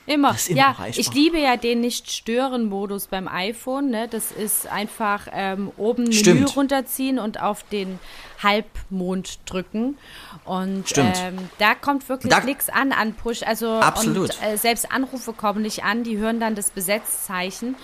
Immer. 0.07 0.29
Das 0.31 0.41
ist 0.43 0.49
immer 0.49 0.57
ja, 0.59 0.65
erreichbar. 0.69 0.99
ich 0.99 1.13
liebe 1.13 1.37
ja 1.37 1.57
den 1.57 1.81
Nicht-Stören-Modus 1.81 3.07
beim 3.07 3.27
iPhone. 3.27 3.89
Ne? 3.91 4.07
Das 4.07 4.31
ist 4.31 4.65
einfach 4.67 5.27
ähm, 5.31 5.71
oben 5.77 6.03
Menü 6.05 6.15
Stimmt. 6.15 6.55
runterziehen 6.55 7.19
und 7.19 7.39
auf 7.41 7.63
den 7.63 7.99
Halbmond 8.41 9.39
drücken. 9.45 9.97
Und 10.45 10.97
ähm, 10.97 11.49
da 11.59 11.75
kommt 11.75 12.07
wirklich 12.09 12.31
Da- 12.31 12.39
nichts 12.39 12.69
an 12.69 12.91
an 12.91 13.13
Push. 13.13 13.43
Also 13.43 13.69
Absolut. 13.79 14.29
Und, 14.31 14.43
äh, 14.43 14.57
selbst 14.57 14.91
Anrufe 14.91 15.33
kommen 15.33 15.61
nicht 15.61 15.83
an, 15.83 16.03
die 16.03 16.17
hören 16.17 16.39
dann 16.39 16.55
das 16.55 16.69
Besetzzeichen. 16.71 17.75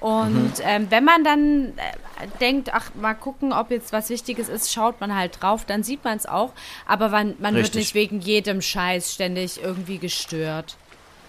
Und 0.00 0.58
Mhm. 0.58 0.62
ähm, 0.62 0.86
wenn 0.90 1.04
man 1.04 1.24
dann 1.24 1.72
äh, 1.76 2.26
denkt, 2.40 2.70
ach, 2.72 2.90
mal 3.00 3.14
gucken, 3.14 3.52
ob 3.54 3.70
jetzt 3.70 3.92
was 3.92 4.10
Wichtiges 4.10 4.48
ist, 4.48 4.70
schaut 4.72 5.00
man 5.00 5.14
halt 5.14 5.42
drauf, 5.42 5.64
dann 5.64 5.82
sieht 5.82 6.04
man 6.04 6.16
es 6.18 6.26
auch. 6.26 6.52
Aber 6.86 7.08
man, 7.08 7.34
man 7.38 7.54
wird 7.54 7.74
nicht 7.74 7.94
wegen 7.94 8.20
jedem 8.20 8.60
Scheiß 8.60 9.14
ständig 9.14 9.62
irgendwie 9.62 9.98
gestört. 9.98 10.76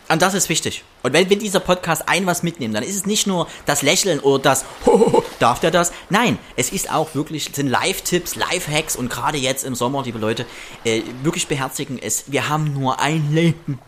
Und 0.10 0.22
das 0.22 0.34
ist 0.34 0.48
wichtig. 0.50 0.84
Und 1.04 1.14
wenn 1.14 1.30
wir 1.30 1.38
dieser 1.38 1.60
Podcast 1.60 2.04
ein 2.08 2.26
was 2.26 2.42
mitnehmen, 2.42 2.74
dann 2.74 2.84
ist 2.84 2.96
es 2.96 3.06
nicht 3.06 3.28
nur 3.28 3.48
das 3.66 3.82
Lächeln 3.82 4.20
oder 4.20 4.42
das, 4.42 4.66
Hohoho, 4.86 5.24
darf 5.40 5.60
der 5.60 5.72
das? 5.72 5.92
Nein, 6.10 6.38
es 6.56 6.72
ist 6.72 6.92
auch 6.92 7.14
wirklich, 7.14 7.50
sind 7.54 7.68
Live-Tipps, 7.68 8.36
Live-Hacks 8.36 8.96
und 8.96 9.10
gerade 9.10 9.38
jetzt 9.38 9.64
im 9.66 9.76
Sommer, 9.76 10.04
liebe 10.04 10.20
Leute, 10.20 10.46
äh, 10.86 11.02
wirklich 11.24 11.48
beherzigen 11.48 12.00
es. 12.02 12.32
Wir 12.32 12.48
haben 12.48 12.74
nur 12.74 13.00
ein 13.00 13.34
Leben. 13.34 13.80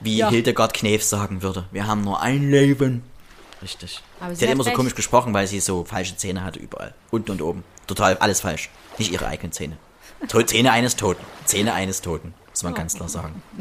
Wie 0.00 0.16
Ja. 0.18 0.30
Hildegard 0.30 0.74
Knef 0.74 1.04
sagen 1.04 1.42
würde. 1.42 1.64
Wir 1.70 1.86
haben 1.86 2.02
nur 2.02 2.20
ein 2.20 2.50
Leben. 2.50 3.02
Richtig. 3.60 4.00
Aber 4.20 4.30
sie 4.30 4.40
sie 4.40 4.44
hat 4.44 4.48
hat 4.50 4.54
immer 4.54 4.64
so 4.64 4.70
recht. 4.70 4.76
komisch 4.76 4.94
gesprochen, 4.94 5.32
weil 5.34 5.46
sie 5.46 5.60
so 5.60 5.84
falsche 5.84 6.16
Zähne 6.16 6.42
hatte 6.44 6.58
überall. 6.58 6.94
Unten 7.10 7.30
und 7.30 7.42
oben. 7.42 7.62
Total 7.86 8.16
alles 8.18 8.40
falsch. 8.40 8.70
Nicht 8.98 9.12
ihre 9.12 9.26
eigenen 9.26 9.52
Zähne. 9.52 9.76
Zähne 10.46 10.72
eines 10.72 10.96
Toten. 10.96 11.24
Zähne 11.44 11.72
eines 11.72 12.00
Toten. 12.00 12.34
Muss 12.52 12.62
man 12.62 12.74
ganz 12.74 12.94
klar 12.94 13.08
sagen. 13.08 13.42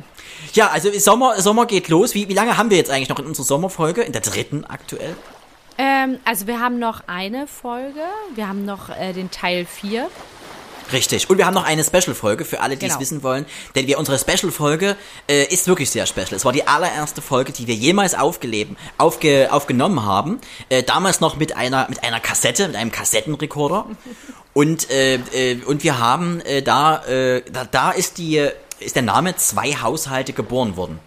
Ja, 0.54 0.68
also 0.70 0.90
Sommer, 1.00 1.40
Sommer 1.42 1.66
geht 1.66 1.88
los. 1.88 2.14
Wie, 2.14 2.28
wie 2.28 2.34
lange 2.34 2.58
haben 2.58 2.70
wir 2.70 2.78
jetzt 2.78 2.90
eigentlich 2.90 3.10
noch 3.10 3.20
in 3.20 3.26
unserer 3.26 3.46
Sommerfolge? 3.46 4.02
In 4.02 4.12
der 4.12 4.22
dritten 4.22 4.66
aktuell? 4.66 5.16
Ähm, 5.78 6.20
also 6.26 6.46
wir 6.48 6.60
haben 6.60 6.78
noch 6.80 7.04
eine 7.08 7.48
Folge, 7.48 8.02
wir 8.36 8.48
haben 8.50 8.66
noch 8.66 8.90
äh, 8.90 9.14
den 9.14 9.32
Teil 9.32 9.66
4. 9.66 10.10
Richtig. 10.92 11.30
Und 11.30 11.38
wir 11.38 11.46
haben 11.46 11.54
noch 11.54 11.64
eine 11.64 11.84
Special-Folge 11.84 12.44
für 12.44 12.60
alle, 12.60 12.76
die 12.76 12.86
es 12.86 12.94
Genau. 12.94 13.02
wissen 13.02 13.24
wollen. 13.24 13.46
Denn 13.76 13.88
wir, 13.88 13.98
unsere 13.98 14.20
Special-Folge 14.20 14.98
äh, 15.30 15.46
ist 15.46 15.68
wirklich 15.68 15.90
sehr 15.90 16.06
special. 16.06 16.34
Es 16.34 16.44
war 16.44 16.52
die 16.52 16.68
allererste 16.68 17.22
Folge, 17.22 17.54
die 17.54 17.68
wir 17.68 17.76
jemals 17.76 18.14
aufgeleben, 18.14 18.76
aufge, 18.98 19.48
aufgenommen 19.52 20.04
haben. 20.04 20.40
Äh, 20.70 20.84
damals 20.84 21.22
noch 21.22 21.38
mit 21.38 21.56
einer, 21.56 21.88
mit 21.88 22.04
einer 22.04 22.20
Kassette, 22.20 22.68
mit 22.68 22.76
einem 22.76 22.92
Kassettenrekorder. 22.92 23.86
Und, 24.54 24.90
äh, 24.90 25.16
äh, 25.16 25.64
und 25.66 25.86
wir 25.86 25.98
haben 25.98 26.42
äh, 26.42 26.62
da, 26.62 27.06
äh, 27.06 27.42
da, 27.50 27.64
da 27.64 27.92
ist 27.92 28.18
die, 28.18 28.50
ist 28.82 28.96
der 28.96 29.04
Name 29.04 29.36
zwei 29.36 29.74
Haushalte 29.74 30.34
geboren 30.34 30.76
worden. 30.76 31.00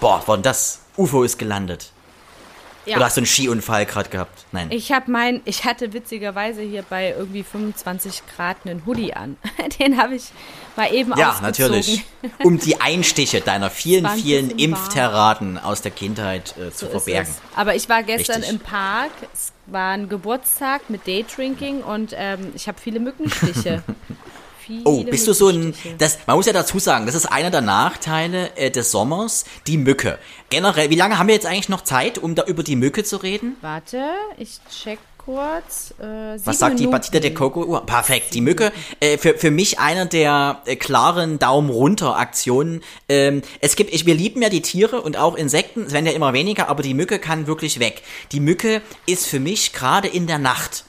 Boah, 0.00 0.22
war 0.26 0.36
denn 0.36 0.42
das? 0.42 0.80
UFO 0.96 1.22
ist 1.22 1.38
gelandet. 1.38 1.92
Ja. 2.86 2.96
Oder 2.96 3.06
hast 3.06 3.16
du 3.16 3.20
einen 3.20 3.26
Skiunfall 3.26 3.84
gerade 3.84 4.08
gehabt? 4.10 4.44
Nein. 4.52 4.68
Ich 4.70 4.92
habe 4.92 5.10
mein, 5.10 5.40
ich 5.44 5.64
hatte 5.64 5.92
witzigerweise 5.92 6.62
hier 6.62 6.84
bei 6.88 7.10
irgendwie 7.18 7.42
25 7.42 8.22
Grad 8.36 8.58
einen 8.64 8.86
Hoodie 8.86 9.12
an. 9.12 9.36
Den 9.80 10.00
habe 10.00 10.14
ich 10.14 10.30
mal 10.76 10.92
eben 10.94 11.12
Ja, 11.16 11.32
ausgezogen. 11.32 11.72
natürlich. 11.72 12.04
Um 12.44 12.58
die 12.60 12.80
Einstiche 12.80 13.40
deiner 13.40 13.70
vielen, 13.70 14.08
vielen. 14.10 14.50
Impfterraten 14.50 15.58
aus 15.58 15.82
der 15.82 15.90
Kindheit 15.90 16.54
äh, 16.58 16.70
zu 16.70 16.86
So 16.86 16.92
verbergen. 16.92 17.34
Aber 17.56 17.74
ich 17.74 17.88
war 17.88 18.04
gestern 18.04 18.36
Richtig. 18.42 18.52
im 18.52 18.60
Park. 18.60 19.10
Es 19.34 19.52
war 19.66 19.90
ein 19.90 20.08
Geburtstag 20.08 20.88
mit 20.88 21.08
Daydrinking 21.08 21.82
und 21.82 22.14
ähm, 22.16 22.52
ich 22.54 22.68
habe 22.68 22.78
viele 22.80 23.00
Mückenstiche. 23.00 23.82
viele 24.66 24.82
Oh, 24.84 25.04
bist 25.04 25.26
du 25.26 25.32
so 25.32 25.48
ein, 25.48 25.74
das, 25.98 26.18
man 26.26 26.36
muss 26.36 26.46
ja 26.46 26.52
dazu 26.52 26.78
sagen, 26.78 27.06
das 27.06 27.14
ist 27.14 27.26
einer 27.26 27.50
der 27.50 27.60
Nachteile 27.60 28.56
äh, 28.56 28.70
des 28.70 28.90
Sommers, 28.90 29.44
die 29.66 29.78
Mücke. 29.78 30.18
Generell, 30.50 30.90
wie 30.90 30.96
lange 30.96 31.18
haben 31.18 31.28
wir 31.28 31.34
jetzt 31.34 31.46
eigentlich 31.46 31.68
noch 31.68 31.82
Zeit, 31.82 32.18
um 32.18 32.34
da 32.34 32.44
über 32.44 32.62
die 32.62 32.76
Mücke 32.76 33.04
zu 33.04 33.16
reden? 33.16 33.56
Warte, 33.60 34.02
ich 34.38 34.58
check 34.70 34.98
kurz. 35.26 35.92
Äh, 35.98 36.38
Was 36.44 36.60
sagt 36.60 36.78
die 36.78 36.86
Batida 36.86 37.18
de 37.18 37.32
Coco 37.32 37.64
Uhr? 37.64 37.84
Perfekt. 37.84 38.32
Die 38.32 38.40
Mücke, 38.40 38.72
äh, 39.00 39.18
für, 39.18 39.34
für 39.34 39.50
mich 39.50 39.78
einer 39.78 40.06
der 40.06 40.62
äh, 40.64 40.76
klaren 40.76 41.38
Daumen 41.38 41.68
runter 41.68 42.16
Aktionen. 42.16 42.82
Ähm, 43.08 43.42
es 43.60 43.76
gibt, 43.76 43.92
ich, 43.92 44.06
wir 44.06 44.14
lieben 44.14 44.40
ja 44.40 44.48
die 44.48 44.62
Tiere 44.62 45.02
und 45.02 45.16
auch 45.16 45.34
Insekten, 45.34 45.82
es 45.82 45.92
werden 45.92 46.06
ja 46.06 46.12
immer 46.12 46.32
weniger, 46.32 46.68
aber 46.68 46.82
die 46.82 46.94
Mücke 46.94 47.18
kann 47.18 47.46
wirklich 47.46 47.80
weg. 47.80 48.02
Die 48.32 48.40
Mücke 48.40 48.82
ist 49.06 49.26
für 49.26 49.40
mich 49.40 49.72
gerade 49.72 50.08
in 50.08 50.26
der 50.26 50.38
Nacht 50.38 50.84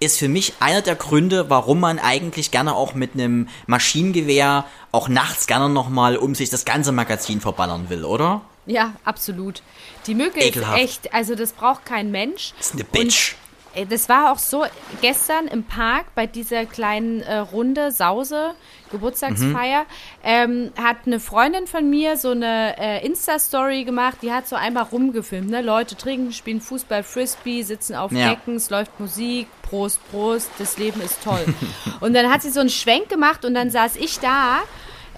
ist 0.00 0.18
für 0.18 0.28
mich 0.28 0.54
einer 0.60 0.82
der 0.82 0.94
Gründe, 0.94 1.50
warum 1.50 1.80
man 1.80 1.98
eigentlich 1.98 2.50
gerne 2.50 2.74
auch 2.74 2.94
mit 2.94 3.14
einem 3.14 3.48
Maschinengewehr 3.66 4.64
auch 4.92 5.08
nachts 5.08 5.46
gerne 5.46 5.68
nochmal 5.68 6.16
um 6.16 6.34
sich 6.34 6.50
das 6.50 6.64
ganze 6.64 6.92
Magazin 6.92 7.40
verballern 7.40 7.88
will, 7.88 8.04
oder? 8.04 8.42
Ja, 8.66 8.94
absolut. 9.04 9.62
Die 10.06 10.14
Mücke 10.14 10.40
Ekelhaft. 10.40 10.78
ist 10.78 10.84
echt, 10.84 11.14
also 11.14 11.34
das 11.34 11.52
braucht 11.52 11.84
kein 11.84 12.10
Mensch. 12.10 12.52
Das 12.58 12.68
ist 12.68 12.74
eine 12.74 12.84
Bitch. 12.84 13.34
Und, 13.74 13.82
äh, 13.82 13.86
das 13.86 14.08
war 14.08 14.32
auch 14.32 14.38
so 14.38 14.64
gestern 15.00 15.48
im 15.48 15.64
Park 15.64 16.14
bei 16.14 16.26
dieser 16.26 16.66
kleinen 16.66 17.20
äh, 17.22 17.38
Runde 17.38 17.90
Sause 17.92 18.54
Geburtstagsfeier 18.90 19.84
ähm, 20.24 20.72
hat 20.80 20.98
eine 21.06 21.20
Freundin 21.20 21.66
von 21.66 21.88
mir 21.88 22.16
so 22.16 22.30
eine 22.30 22.76
äh, 22.78 23.06
Insta-Story 23.06 23.84
gemacht, 23.84 24.18
die 24.22 24.32
hat 24.32 24.48
so 24.48 24.56
einmal 24.56 24.84
rumgefilmt, 24.84 25.50
ne? 25.50 25.60
Leute 25.60 25.96
trinken, 25.96 26.32
spielen 26.32 26.60
Fußball, 26.60 27.02
Frisbee, 27.02 27.62
sitzen 27.62 27.94
auf 27.94 28.12
Ja. 28.12 28.30
Decken, 28.30 28.56
es 28.56 28.70
läuft 28.70 28.98
Musik, 28.98 29.46
Prost, 29.68 30.00
Prost, 30.10 30.50
das 30.58 30.78
Leben 30.78 31.00
ist 31.00 31.22
toll. 31.22 31.44
und 32.00 32.14
dann 32.14 32.30
hat 32.30 32.42
sie 32.42 32.50
so 32.50 32.60
einen 32.60 32.70
Schwenk 32.70 33.08
gemacht 33.08 33.44
und 33.44 33.54
dann 33.54 33.70
saß 33.70 33.96
ich 33.96 34.18
da 34.20 34.60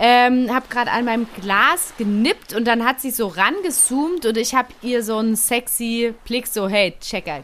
ähm, 0.03 0.53
habe 0.53 0.67
gerade 0.71 0.91
an 0.91 1.05
meinem 1.05 1.27
Glas 1.41 1.93
genippt 1.99 2.55
und 2.55 2.65
dann 2.65 2.87
hat 2.87 3.03
sie 3.03 3.11
so 3.11 3.27
rangezoomt 3.27 4.25
und 4.25 4.39
ich 4.39 4.55
habe 4.55 4.69
ihr 4.81 5.05
so 5.05 5.19
einen 5.19 5.37
sexy 5.37 6.15
Blick 6.25 6.47
so, 6.47 6.69
hey, 6.69 6.97
Checker, 7.01 7.43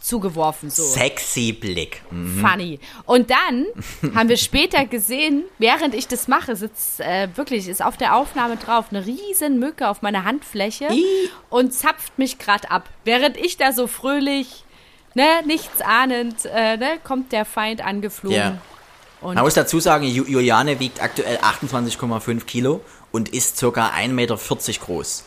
zugeworfen 0.00 0.70
so. 0.70 0.84
Sexy 0.84 1.52
Blick. 1.52 2.02
Mhm. 2.12 2.38
Funny. 2.38 2.78
Und 3.04 3.30
dann 3.30 3.66
haben 4.14 4.28
wir 4.28 4.36
später 4.36 4.84
gesehen, 4.84 5.44
während 5.58 5.94
ich 5.94 6.06
das 6.06 6.28
mache, 6.28 6.54
sitzt 6.54 7.00
äh, 7.00 7.28
wirklich, 7.34 7.66
ist 7.66 7.82
auf 7.82 7.96
der 7.96 8.14
Aufnahme 8.14 8.56
drauf, 8.56 8.86
eine 8.90 9.04
riesen 9.04 9.58
Mücke 9.58 9.88
auf 9.88 10.02
meiner 10.02 10.24
Handfläche 10.24 10.88
und 11.50 11.74
zapft 11.74 12.16
mich 12.16 12.38
gerade 12.38 12.70
ab. 12.70 12.88
Während 13.04 13.36
ich 13.36 13.56
da 13.56 13.72
so 13.72 13.88
fröhlich, 13.88 14.64
ne, 15.14 15.26
nichts 15.46 15.80
ahnend, 15.82 16.44
äh, 16.46 16.76
ne, 16.76 16.98
kommt 17.04 17.32
der 17.32 17.44
Feind 17.44 17.84
angeflogen. 17.84 18.38
Ja. 18.38 18.58
Und 19.20 19.34
Man 19.34 19.44
muss 19.44 19.54
dazu 19.54 19.78
sagen, 19.78 20.04
Ju- 20.06 20.26
Juliane 20.28 20.80
wiegt 20.80 21.00
aktuell 21.02 21.36
28,5 21.38 22.44
Kilo 22.44 22.80
und 23.12 23.28
ist 23.28 23.56
circa 23.56 23.90
1,40 23.90 24.08
Meter 24.08 24.36
groß. 24.84 25.24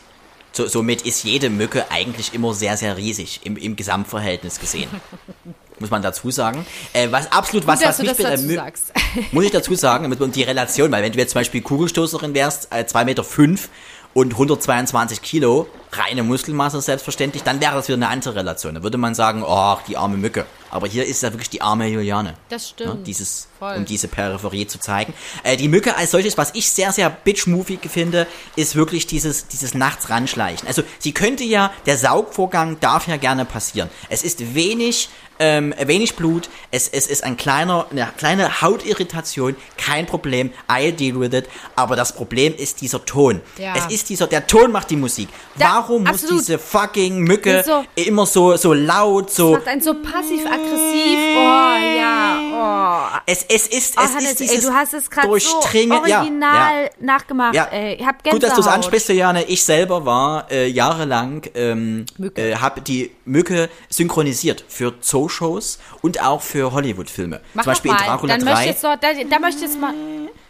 So, 0.52 0.66
somit 0.66 1.02
ist 1.02 1.24
jede 1.24 1.50
Mücke 1.50 1.90
eigentlich 1.90 2.34
immer 2.34 2.54
sehr, 2.54 2.76
sehr 2.76 2.96
riesig 2.96 3.40
im, 3.44 3.56
im 3.56 3.76
Gesamtverhältnis 3.76 4.58
gesehen. 4.60 4.88
muss 5.78 5.90
man 5.90 6.00
dazu 6.02 6.30
sagen. 6.30 6.64
Äh, 6.94 7.08
was 7.10 7.30
absolut 7.32 7.66
was, 7.66 7.80
Gut, 7.80 7.88
was 7.88 7.98
mich 7.98 8.10
Mü- 8.18 8.54
sagst. 8.54 8.92
muss 9.32 9.44
ich 9.44 9.50
dazu 9.50 9.74
sagen, 9.74 10.08
mit, 10.08 10.20
und 10.20 10.34
die 10.34 10.42
Relation, 10.42 10.90
weil 10.90 11.02
wenn 11.02 11.12
du 11.12 11.18
jetzt 11.18 11.32
zum 11.32 11.40
Beispiel 11.40 11.60
Kugelstoßerin 11.62 12.34
wärst, 12.34 12.72
äh, 12.72 12.84
2,5 12.84 13.04
Meter 13.04 13.24
fünf 13.24 13.68
und 14.14 14.32
122 14.32 15.20
Kilo, 15.22 15.68
reine 15.98 16.22
Muskelmasse 16.22 16.80
selbstverständlich, 16.80 17.42
dann 17.42 17.60
wäre 17.60 17.74
das 17.74 17.88
wieder 17.88 17.96
eine 17.96 18.08
andere 18.08 18.34
Relation. 18.34 18.74
Da 18.74 18.82
würde 18.82 18.98
man 18.98 19.14
sagen, 19.14 19.42
oh, 19.46 19.76
die 19.88 19.96
arme 19.96 20.16
Mücke. 20.16 20.46
Aber 20.70 20.86
hier 20.88 21.04
ist 21.06 21.22
ja 21.22 21.32
wirklich 21.32 21.50
die 21.50 21.62
arme 21.62 21.86
Juliane. 21.88 22.34
Das 22.48 22.62
Ne, 22.62 22.68
stimmt. 22.86 23.06
dieses, 23.06 23.48
Voll. 23.58 23.76
um 23.76 23.84
diese 23.84 24.08
Peripherie 24.08 24.66
zu 24.66 24.78
zeigen. 24.78 25.14
Äh, 25.42 25.56
die 25.56 25.68
Mücke 25.68 25.96
als 25.96 26.10
solches, 26.10 26.36
was 26.36 26.50
ich 26.54 26.68
sehr, 26.70 26.92
sehr 26.92 27.08
bitch-movie 27.08 27.78
finde, 27.88 28.26
ist 28.56 28.74
wirklich 28.76 29.06
dieses, 29.06 29.46
dieses 29.48 29.74
nachts 29.74 30.10
ranschleichen. 30.10 30.66
Also 30.68 30.82
sie 30.98 31.12
könnte 31.12 31.44
ja, 31.44 31.72
der 31.86 31.96
Saugvorgang 31.96 32.78
darf 32.80 33.06
ja 33.08 33.16
gerne 33.16 33.44
passieren. 33.44 33.88
Es 34.10 34.22
ist 34.22 34.54
wenig, 34.54 35.08
ähm, 35.38 35.74
wenig 35.78 36.16
Blut, 36.16 36.48
es, 36.70 36.88
es 36.88 37.06
ist 37.06 37.22
ein 37.22 37.36
kleiner, 37.36 37.86
eine 37.90 38.08
kleine 38.16 38.60
Hautirritation, 38.62 39.54
kein 39.76 40.06
Problem, 40.06 40.50
I'll 40.68 40.92
deal 40.92 41.18
with 41.20 41.32
it. 41.32 41.48
Aber 41.76 41.94
das 41.96 42.14
Problem 42.14 42.54
ist 42.56 42.80
dieser 42.80 43.04
Ton. 43.04 43.40
Ja. 43.58 43.74
Es 43.76 43.86
ist 43.92 44.08
dieser, 44.08 44.26
der 44.26 44.46
Ton 44.46 44.72
macht 44.72 44.90
die 44.90 44.96
Musik. 44.96 45.28
Da- 45.58 45.66
Warum 45.76 45.85
muss 45.88 46.08
absolut. 46.08 46.40
diese 46.40 46.58
fucking 46.58 47.18
Mücke 47.20 47.62
So. 47.66 47.84
immer 47.94 48.26
so, 48.26 48.56
so 48.56 48.72
laut, 48.74 49.30
so, 49.30 49.52
macht 49.52 49.66
einen 49.68 49.80
so 49.80 49.94
passiv-aggressiv. 49.94 51.18
Oh, 51.36 51.98
ja. 51.98 52.38
Oh. 52.52 53.18
es, 53.26 53.44
es 53.48 53.66
ist, 53.68 53.94
Oh, 53.98 54.02
es 54.04 54.10
Hannes, 54.14 54.30
ist 54.32 54.40
dieses 54.40 54.56
ey, 54.56 54.60
du 54.62 54.72
hast 54.74 54.94
es 54.94 55.10
gerade 55.10 55.26
so 55.28 55.32
Durchdringen- 55.34 56.06
ja, 56.08 56.20
original 56.20 56.84
ja. 56.84 56.90
nachgemacht. 57.00 57.54
Ja. 57.54 57.64
Ey, 57.66 57.94
ich 57.94 58.06
hab 58.06 58.22
Gut, 58.24 58.42
dass 58.42 58.54
du 58.54 58.60
es 58.60 58.66
ansprichst, 58.66 59.08
Juliane. 59.08 59.44
Ich 59.44 59.64
selber 59.64 60.04
war 60.04 60.50
äh, 60.50 60.66
jahrelang, 60.68 61.42
ähm, 61.54 62.06
äh, 62.34 62.54
habe 62.56 62.80
die 62.80 63.10
Mücke 63.24 63.68
synchronisiert 63.88 64.64
für 64.68 64.94
Zooshows 65.00 65.78
und 66.02 66.22
auch 66.22 66.42
für 66.42 66.72
Hollywood-Filme. 66.72 67.40
Zum 67.54 67.62
Beispiel 67.64 67.90
noch 67.92 67.98
in 68.00 68.06
mal. 68.06 68.12
Dracula 68.12 68.36
Dann 68.36 68.44
möchte 68.44 68.56
3. 68.58 68.62
ich 68.64 68.70
jetzt 68.70 68.80
so, 68.82 68.88
da, 68.88 69.08
da 69.30 69.38
möchte 69.38 69.56
ich 69.64 69.70
jetzt 69.70 69.80
mal. 69.80 69.94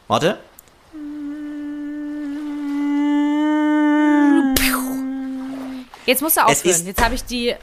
Warte. 0.09 0.39
Jetzt 6.07 6.23
musst 6.23 6.37
du 6.37 6.41
aufhören. 6.45 6.87
Jetzt 6.87 7.03
habe 7.05 7.15
ich 7.15 7.25
die. 7.25 7.55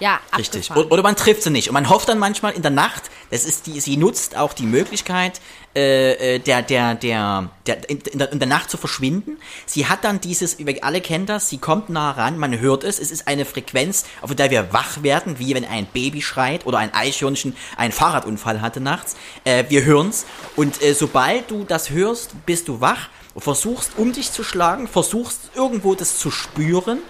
Ja, 0.00 0.20
Richtig. 0.36 0.70
abgefahren. 0.70 0.90
O- 0.90 0.94
Oder 0.94 1.02
man 1.02 1.16
trifft 1.16 1.42
sie 1.42 1.50
nicht. 1.50 1.68
Und 1.68 1.74
man 1.74 1.88
hofft 1.88 2.08
dann 2.08 2.20
manchmal 2.20 2.52
in 2.52 2.62
der 2.62 2.70
Nacht, 2.70 3.02
das 3.32 3.44
ist 3.44 3.66
die, 3.66 3.80
sie 3.80 3.96
nutzt 3.96 4.36
auch 4.36 4.52
die 4.52 4.64
Möglichkeit, 4.64 5.40
äh, 5.74 6.36
äh, 6.36 6.38
der, 6.38 6.62
der, 6.62 6.94
der, 6.94 7.50
der, 7.66 7.90
in, 7.90 7.98
in, 8.02 8.18
der, 8.20 8.30
in 8.30 8.38
der 8.38 8.46
Nacht 8.46 8.70
zu 8.70 8.76
verschwinden. 8.76 9.38
Sie 9.66 9.86
hat 9.86 10.04
dann 10.04 10.20
dieses, 10.20 10.58
wir 10.58 10.84
alle 10.84 11.00
kennen 11.00 11.26
das, 11.26 11.48
sie 11.48 11.58
kommt 11.58 11.88
nah 11.88 12.12
ran, 12.12 12.38
man 12.38 12.56
hört 12.60 12.84
es, 12.84 13.00
es 13.00 13.10
ist 13.10 13.26
eine 13.26 13.44
Frequenz, 13.44 14.04
auf 14.22 14.32
der 14.36 14.52
wir 14.52 14.72
wach 14.72 15.02
werden, 15.02 15.40
wie 15.40 15.52
wenn 15.56 15.64
ein 15.64 15.86
Baby 15.86 16.22
schreit 16.22 16.64
oder 16.64 16.78
ein 16.78 16.94
Eichhörnchen 16.94 17.56
einen 17.76 17.92
Fahrradunfall 17.92 18.60
hatte 18.62 18.78
nachts. 18.80 19.16
Äh, 19.42 19.64
wir 19.68 19.84
hören's. 19.84 20.26
Und 20.54 20.80
äh, 20.80 20.94
sobald 20.94 21.50
du 21.50 21.64
das 21.64 21.90
hörst, 21.90 22.30
bist 22.46 22.68
du 22.68 22.80
wach, 22.80 23.08
versuchst 23.36 23.92
um 23.96 24.12
dich 24.12 24.30
zu 24.30 24.44
schlagen, 24.44 24.86
versuchst 24.86 25.50
irgendwo 25.56 25.96
das 25.96 26.18
zu 26.20 26.30
spüren. 26.30 27.00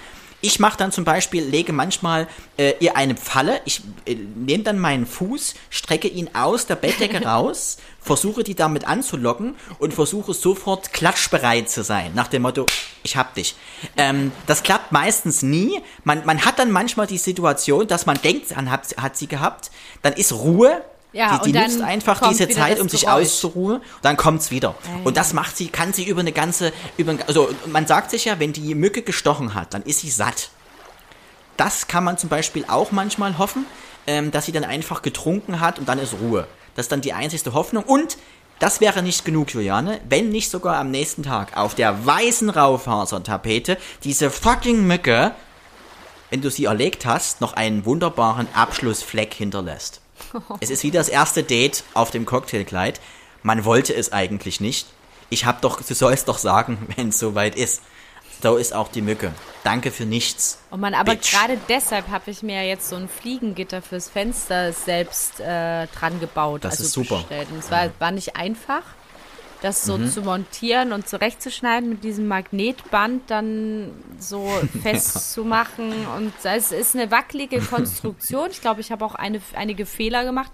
Ich 0.41 0.61
mache 0.61 0.77
dann 0.77 0.93
zum 0.93 1.05
Beispiel, 1.05 1.43
lege 1.43 1.73
manchmal 1.73 2.29
äh, 2.57 2.75
ihr 2.79 2.97
eine 2.97 3.17
Pfalle, 3.17 3.61
ich 3.65 3.83
äh, 4.07 4.15
nehme 4.15 4.63
dann 4.63 4.79
meinen 4.79 5.05
Fuß, 5.05 5.55
strecke 5.69 6.07
ihn 6.07 6.31
aus 6.35 6.67
der 6.67 6.77
Bettdecke 6.77 7.23
raus, 7.27 7.79
versuche 8.01 8.45
die 8.45 8.55
damit 8.55 8.87
anzulocken 8.87 9.57
und 9.81 9.95
versuche 9.95 10.35
sofort 10.35 10.93
klatschbereit 10.93 11.69
zu 11.69 11.83
sein, 11.83 12.13
nach 12.15 12.29
dem 12.29 12.43
Motto, 12.43 12.67
ich 13.03 13.17
hab 13.17 13.35
dich. 13.35 13.57
Ähm, 13.97 14.31
das 14.47 14.63
klappt 14.63 14.93
meistens 14.93 15.43
nie. 15.43 15.81
Man, 16.05 16.25
man 16.25 16.45
hat 16.45 16.61
dann 16.61 16.71
manchmal 16.71 17.09
die 17.09 17.19
Situation, 17.19 17.89
dass 17.89 18.07
man 18.07 18.21
denkt, 18.23 18.55
man 18.55 18.71
hat, 18.71 18.97
hat 18.97 19.17
sie 19.17 19.27
gehabt, 19.27 19.73
dann 20.03 20.13
ist 20.13 20.33
Ruhe. 20.33 20.83
Ja, 21.13 21.39
die 21.39 21.53
die 21.53 21.59
nutzt 21.59 21.81
einfach 21.81 22.29
diese 22.29 22.49
Zeit, 22.49 22.81
um 22.81 22.89
sich 22.89 23.03
Geräusch. 23.03 23.27
auszuruhen, 23.27 23.81
dann 24.03 24.17
kommt's 24.17 24.51
wieder. 24.51 24.75
Und 25.05 25.17
das 25.17 25.33
macht 25.33 25.57
sie, 25.57 25.69
kann 25.69 25.93
sie 25.93 26.05
über 26.05 26.21
eine 26.21 26.33
ganze, 26.33 26.73
über, 26.99 27.17
also 27.27 27.49
man 27.67 27.87
sagt 27.87 28.11
sich 28.11 28.27
ja, 28.27 28.39
wenn 28.39 28.53
die 28.53 28.75
Mücke 28.75 29.03
gestochen 29.03 29.55
hat, 29.55 29.73
dann 29.73 29.83
ist 29.83 30.01
sie 30.01 30.11
satt. 30.11 30.51
Das 31.57 31.89
kann 31.89 32.05
man 32.05 32.19
zum 32.19 32.29
Beispiel 32.29 32.65
auch 32.69 32.93
manchmal 32.93 33.39
hoffen, 33.39 33.65
ähm, 34.07 34.31
dass 34.31 34.47
sie 34.47 34.53
dann 34.53 34.65
einfach 34.65 35.03
getrunken 35.03 35.61
hat 35.61 35.79
und 35.79 35.89
dann 35.89 35.99
ist 35.99 36.15
Ruhe. 36.21 36.47
Das 36.77 36.85
ist 36.87 36.93
dann 36.93 37.01
die 37.01 37.15
einzigste 37.15 37.55
Hoffnung. 37.55 37.85
Und 37.85 38.19
das 38.59 38.81
wäre 38.81 39.03
nicht 39.03 39.25
genug, 39.25 39.53
Juliane, 39.53 40.01
wenn 40.09 40.31
nicht 40.31 40.51
sogar 40.51 40.77
am 40.77 40.91
nächsten 40.91 41.23
Tag 41.23 41.57
auf 41.57 41.75
der 41.75 42.07
weißen 42.07 42.51
Raufasertapete 42.51 43.79
diese 44.05 44.31
fucking 44.31 44.87
Mücke, 44.87 45.33
wenn 46.31 46.43
du 46.43 46.51
sie 46.51 46.67
erlegt 46.67 47.07
hast, 47.07 47.41
noch 47.41 47.55
einen 47.55 47.85
wunderbaren 47.87 48.47
Abschlussfleck 48.55 49.33
hinterlässt. 49.33 50.01
Es 50.61 50.71
ist 50.71 50.83
wie 50.83 50.91
das 50.91 51.09
erste 51.09 51.43
Date 51.43 51.85
auf 51.95 52.11
dem 52.11 52.27
Cocktailkleid. 52.27 53.01
Man 53.43 53.65
wollte 53.65 53.95
es 53.95 54.13
eigentlich 54.13 54.61
nicht. 54.61 54.87
Ich 55.31 55.45
hab 55.45 55.63
doch, 55.63 55.81
du 55.83 55.95
sollst 55.95 56.29
doch 56.29 56.39
sagen, 56.39 56.89
wenn 56.97 57.09
es 57.09 57.19
soweit 57.19 57.57
ist. 57.57 57.83
So 58.41 58.57
ist 58.57 58.73
auch 58.73 58.89
die 58.89 59.03
Mücke. 59.03 59.33
Danke 59.65 59.91
für 59.91 60.05
nichts. 60.05 60.61
Oh 60.71 60.77
Mann, 60.77 60.95
aber 60.95 61.17
Bitch. 61.17 61.33
gerade 61.33 61.59
deshalb 61.69 62.09
habe 62.09 62.31
ich 62.31 62.43
mir 62.43 62.65
jetzt 62.67 62.89
so 62.89 62.95
ein 62.95 63.09
Fliegengitter 63.09 63.83
fürs 63.83 64.09
Fenster 64.09 64.73
selbst 64.73 65.41
äh, 65.41 65.89
dran 65.89 66.21
gebaut. 66.21 66.65
Das 66.65 66.75
also 66.75 66.85
ist 66.85 66.93
super. 66.93 67.17
Bestellt. 67.17 67.49
Und 67.51 67.59
es 67.59 67.71
war, 67.71 67.91
war 67.99 68.13
nicht 68.13 68.37
einfach, 68.37 68.83
das 69.63 69.83
so 69.85 69.99
Mhm. 69.99 70.09
zu 70.11 70.23
montieren 70.23 70.93
und 70.93 71.09
zurechtzuschneiden, 71.09 71.89
mit 71.89 72.05
diesem 72.05 72.29
Magnetband 72.29 73.23
dann 73.31 73.91
so 74.19 74.49
festzumachen. 74.83 76.07
Und 76.17 76.33
es 76.45 76.73
ist 76.73 76.95
eine 76.95 77.11
wackelige 77.11 77.59
Konstruktion. 77.71 78.51
Ich 78.51 78.61
glaube, 78.61 78.81
ich 78.81 78.93
habe 78.93 79.05
auch 79.05 79.15
eine, 79.15 79.41
einige 79.55 79.87
Fehler 79.87 80.25
gemacht. 80.25 80.53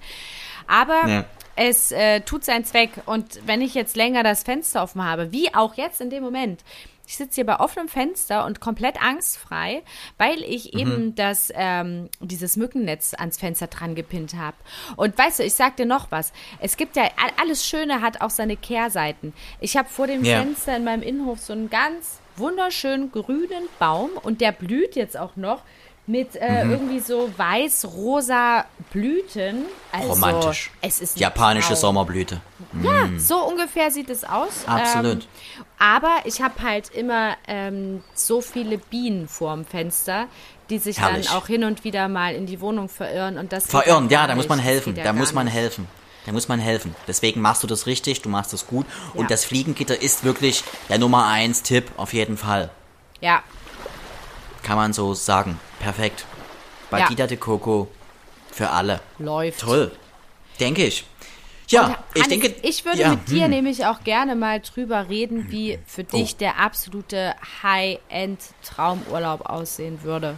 Aber 0.67 1.07
Ja. 1.07 1.25
es 1.57 1.93
äh, 1.93 2.21
tut 2.23 2.45
seinen 2.45 2.65
Zweck. 2.65 2.91
Und 3.07 3.41
wenn 3.47 3.61
ich 3.61 3.75
jetzt 3.75 3.97
länger 3.97 4.23
das 4.23 4.43
Fenster 4.43 4.83
offen 4.83 5.05
habe, 5.05 5.33
wie 5.33 5.55
auch 5.55 5.75
jetzt 5.75 6.01
in 6.01 6.11
dem 6.11 6.23
Moment, 6.23 6.63
ich 7.07 7.17
sitze 7.17 7.37
hier 7.37 7.47
bei 7.47 7.61
offenem 7.61 7.89
Fenster 7.89 8.45
und 8.47 8.61
komplett 8.61 9.03
angstfrei, 9.03 9.83
weil 10.19 10.43
ich 10.43 10.75
eben 10.75 11.15
das, 11.15 11.53
ähm, 11.55 12.09
dieses 12.21 12.57
Mückennetz 12.57 13.15
ans 13.15 13.39
Fenster 13.39 13.67
dran 13.67 13.95
gepinnt 13.95 14.35
habe. 14.35 14.57
Und 14.97 15.17
weißt 15.17 15.41
du, 15.41 15.43
ich 15.45 15.55
sag 15.55 15.77
dir 15.77 15.87
noch 15.87 16.11
was. 16.11 16.33
Es 16.61 16.77
gibt 16.77 16.97
ja, 16.97 17.05
alles 17.41 17.67
Schöne 17.67 18.01
hat 18.01 18.21
auch 18.21 18.31
seine 18.31 18.57
Kehrseiten. 18.57 19.33
Ich 19.61 19.77
habe 19.77 19.89
vor 19.89 20.07
dem 20.07 20.25
Ja. 20.25 20.41
Fenster 20.41 20.77
in 20.77 20.85
meinem 20.85 21.03
Innenhof 21.03 21.41
so 21.41 21.53
einen 21.53 21.71
ganz 21.71 22.21
wunderschönen 22.37 23.13
grünen 23.13 23.69
Baum 23.79 24.11
und 24.23 24.41
der 24.41 24.53
blüht 24.53 24.97
jetzt 24.97 25.17
auch 25.17 25.37
noch 25.37 25.63
mit 26.07 26.37
äh, 26.37 26.63
irgendwie 26.69 27.01
so 27.01 27.31
weiß-rosa 27.37 28.67
Blüten. 28.93 29.65
Also, 29.91 30.09
Romantisch. 30.11 30.71
Es 30.83 31.01
ist 31.01 31.19
Japanische 31.19 31.69
Traum. 31.69 31.77
Sommerblüte. 31.77 32.41
Ja, 32.83 33.09
so 33.19 33.37
ungefähr 33.47 33.91
sieht 33.91 34.11
es 34.11 34.25
aus. 34.25 34.65
Absolut. 34.67 35.23
Ähm, 35.23 35.65
aber 35.79 36.15
ich 36.25 36.43
habe 36.43 36.63
halt 36.63 36.91
immer 36.91 37.37
ähm, 37.49 38.03
so 38.15 38.41
viele 38.41 38.79
Bienen 38.79 39.29
vorm 39.29 39.65
Fenster, 39.65 40.27
die 40.71 40.79
sich 40.79 40.99
Herrlich. 41.01 41.29
dann 41.29 41.37
auch 41.37 41.47
hin 41.47 41.65
und 41.65 41.85
wieder 41.85 42.09
mal 42.09 42.35
in 42.35 42.47
die 42.47 42.61
Wohnung 42.61 42.89
verirren 42.89 43.39
und 43.39 43.53
das 43.53 43.67
Verirren, 43.67 44.09
ja 44.11 44.27
da 44.27 44.35
muss 44.35 44.49
man 44.49 44.59
helfen. 44.59 44.95
Da 44.95 45.13
muss 45.13 45.33
man 45.33 45.47
nicht. 45.47 45.55
helfen. 45.55 45.87
Da 46.27 46.33
muss 46.33 46.49
man 46.49 46.59
helfen. 46.59 46.95
Deswegen 47.07 47.41
machst 47.43 47.63
du 47.63 47.67
das 47.67 47.87
richtig, 47.87 48.23
du 48.23 48.29
machst 48.31 48.53
das 48.53 48.67
gut. 48.67 48.87
Und 49.15 49.23
Ja. 49.23 49.29
das 49.29 49.45
Fliegengitter 49.45 50.01
ist 50.01 50.25
wirklich 50.25 50.65
der 50.89 50.99
Nummer 50.99 51.27
eins 51.27 51.63
Tipp, 51.63 51.91
auf 51.99 52.13
jeden 52.15 52.37
Fall. 52.39 52.71
Ja, 53.21 53.43
Kann 54.63 54.77
man 54.77 54.95
so 54.95 55.13
sagen. 55.13 55.61
Perfekt. 55.85 56.25
Batida 56.91 57.27
de 57.27 57.37
Coco 57.37 57.89
für 58.51 58.71
alle. 58.71 59.01
läuft. 59.19 59.61
Toll. 59.61 59.93
Denke 60.61 60.85
ich. 60.87 61.05
Ja, 61.69 61.87
Und 61.87 61.97
ich 62.15 62.23
Hannes, 62.25 62.41
denke. 62.41 62.55
ich 62.63 62.85
würde 62.85 63.01
ja, 63.01 63.11
mit 63.11 63.29
dir 63.29 63.45
hm. 63.45 63.51
nämlich 63.51 63.85
auch 63.87 64.03
gerne 64.05 64.35
mal 64.37 64.61
drüber 64.61 65.09
reden, 65.09 65.51
wie 65.51 65.79
für 65.87 66.05
dich 66.05 66.35
Oh. 66.35 66.37
der 66.41 66.59
absolute 66.59 67.35
High-End-Traumurlaub 67.63 69.47
aussehen 69.49 70.03
würde. 70.03 70.37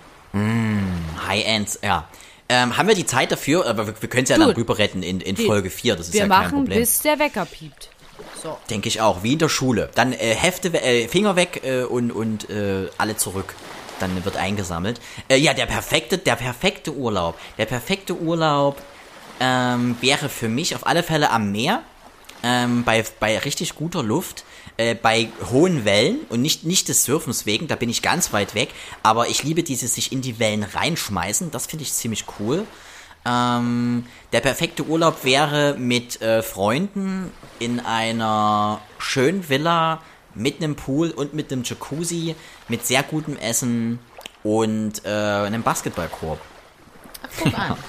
High-End, 1.26 1.78
ja. 1.82 2.08
Ähm, 2.48 2.76
haben 2.76 2.86
wir 2.88 2.94
die 2.94 3.06
Zeit 3.06 3.32
dafür? 3.32 3.66
Aber 3.66 3.86
wir, 3.88 3.94
wir 4.00 4.08
können 4.08 4.22
es 4.24 4.28
ja 4.30 4.38
dann 4.38 4.50
Du, 4.50 4.56
rüber 4.56 4.78
retten 4.78 5.02
in, 5.02 5.20
in 5.20 5.36
wir- 5.36 5.46
Folge 5.46 5.70
4. 5.70 5.96
Das 5.96 6.06
ist 6.08 6.12
Wir 6.12 6.20
ja 6.20 6.28
kein 6.28 6.38
machen, 6.38 6.58
Problem. 6.58 6.78
bis 6.78 7.00
der 7.02 7.18
Wecker 7.18 7.44
piept. 7.44 7.90
So. 8.42 8.56
Denke 8.70 8.88
ich 8.88 9.00
auch, 9.00 9.22
wie 9.24 9.32
in 9.32 9.38
der 9.40 9.48
Schule. 9.48 9.90
Dann 9.94 10.12
äh, 10.12 10.34
Hefte, 10.34 10.68
äh, 10.80 11.08
Finger 11.08 11.34
weg 11.36 11.62
äh, 11.64 11.82
und, 11.82 12.12
und 12.12 12.48
äh, 12.48 12.88
alle 12.98 13.16
zurück. 13.16 13.54
Dann 14.00 14.24
wird 14.24 14.36
eingesammelt. 14.36 15.00
Äh, 15.28 15.36
ja, 15.36 15.54
der 15.54 15.66
perfekte, 15.66 16.18
der 16.18 16.36
perfekte 16.36 16.94
Urlaub. 16.94 17.38
Der 17.58 17.66
perfekte 17.66 18.14
Urlaub 18.14 18.80
ähm, 19.40 19.96
wäre 20.00 20.28
für 20.28 20.48
mich 20.48 20.74
auf 20.74 20.86
alle 20.86 21.02
Fälle 21.02 21.30
am 21.30 21.52
Meer. 21.52 21.82
Ähm, 22.42 22.84
bei, 22.84 23.04
bei 23.18 23.38
richtig 23.38 23.74
guter 23.74 24.02
Luft, 24.02 24.44
äh, 24.76 24.94
bei 24.94 25.28
hohen 25.50 25.84
Wellen 25.84 26.18
und 26.28 26.42
nicht, 26.42 26.64
nicht 26.64 26.88
des 26.88 27.04
Surfens 27.04 27.46
wegen, 27.46 27.66
da 27.66 27.76
bin 27.76 27.88
ich 27.88 28.02
ganz 28.02 28.32
weit 28.32 28.54
weg, 28.54 28.68
aber 29.02 29.28
ich 29.28 29.42
liebe 29.42 29.62
dieses 29.62 29.94
sich 29.94 30.12
in 30.12 30.20
die 30.20 30.38
Wellen 30.38 30.62
reinschmeißen, 30.62 31.50
das 31.50 31.66
finde 31.66 31.84
ich 31.84 31.94
ziemlich 31.94 32.24
cool. 32.38 32.66
Ähm, 33.24 34.06
der 34.32 34.40
perfekte 34.40 34.84
Urlaub 34.84 35.24
wäre 35.24 35.76
mit 35.78 36.20
äh, 36.20 36.42
Freunden 36.42 37.32
in 37.58 37.80
einer 37.80 38.80
schönen 38.98 39.48
Villa 39.48 40.02
mit 40.36 40.62
einem 40.62 40.76
Pool 40.76 41.10
und 41.10 41.34
mit 41.34 41.50
einem 41.50 41.64
Jacuzzi, 41.64 42.36
mit 42.68 42.86
sehr 42.86 43.02
gutem 43.02 43.36
Essen 43.36 43.98
und 44.42 45.04
äh, 45.04 45.08
einem 45.08 45.62
Basketballkorb. 45.62 46.40
Ach, 47.22 47.28
guck 47.42 47.58
an. 47.58 47.76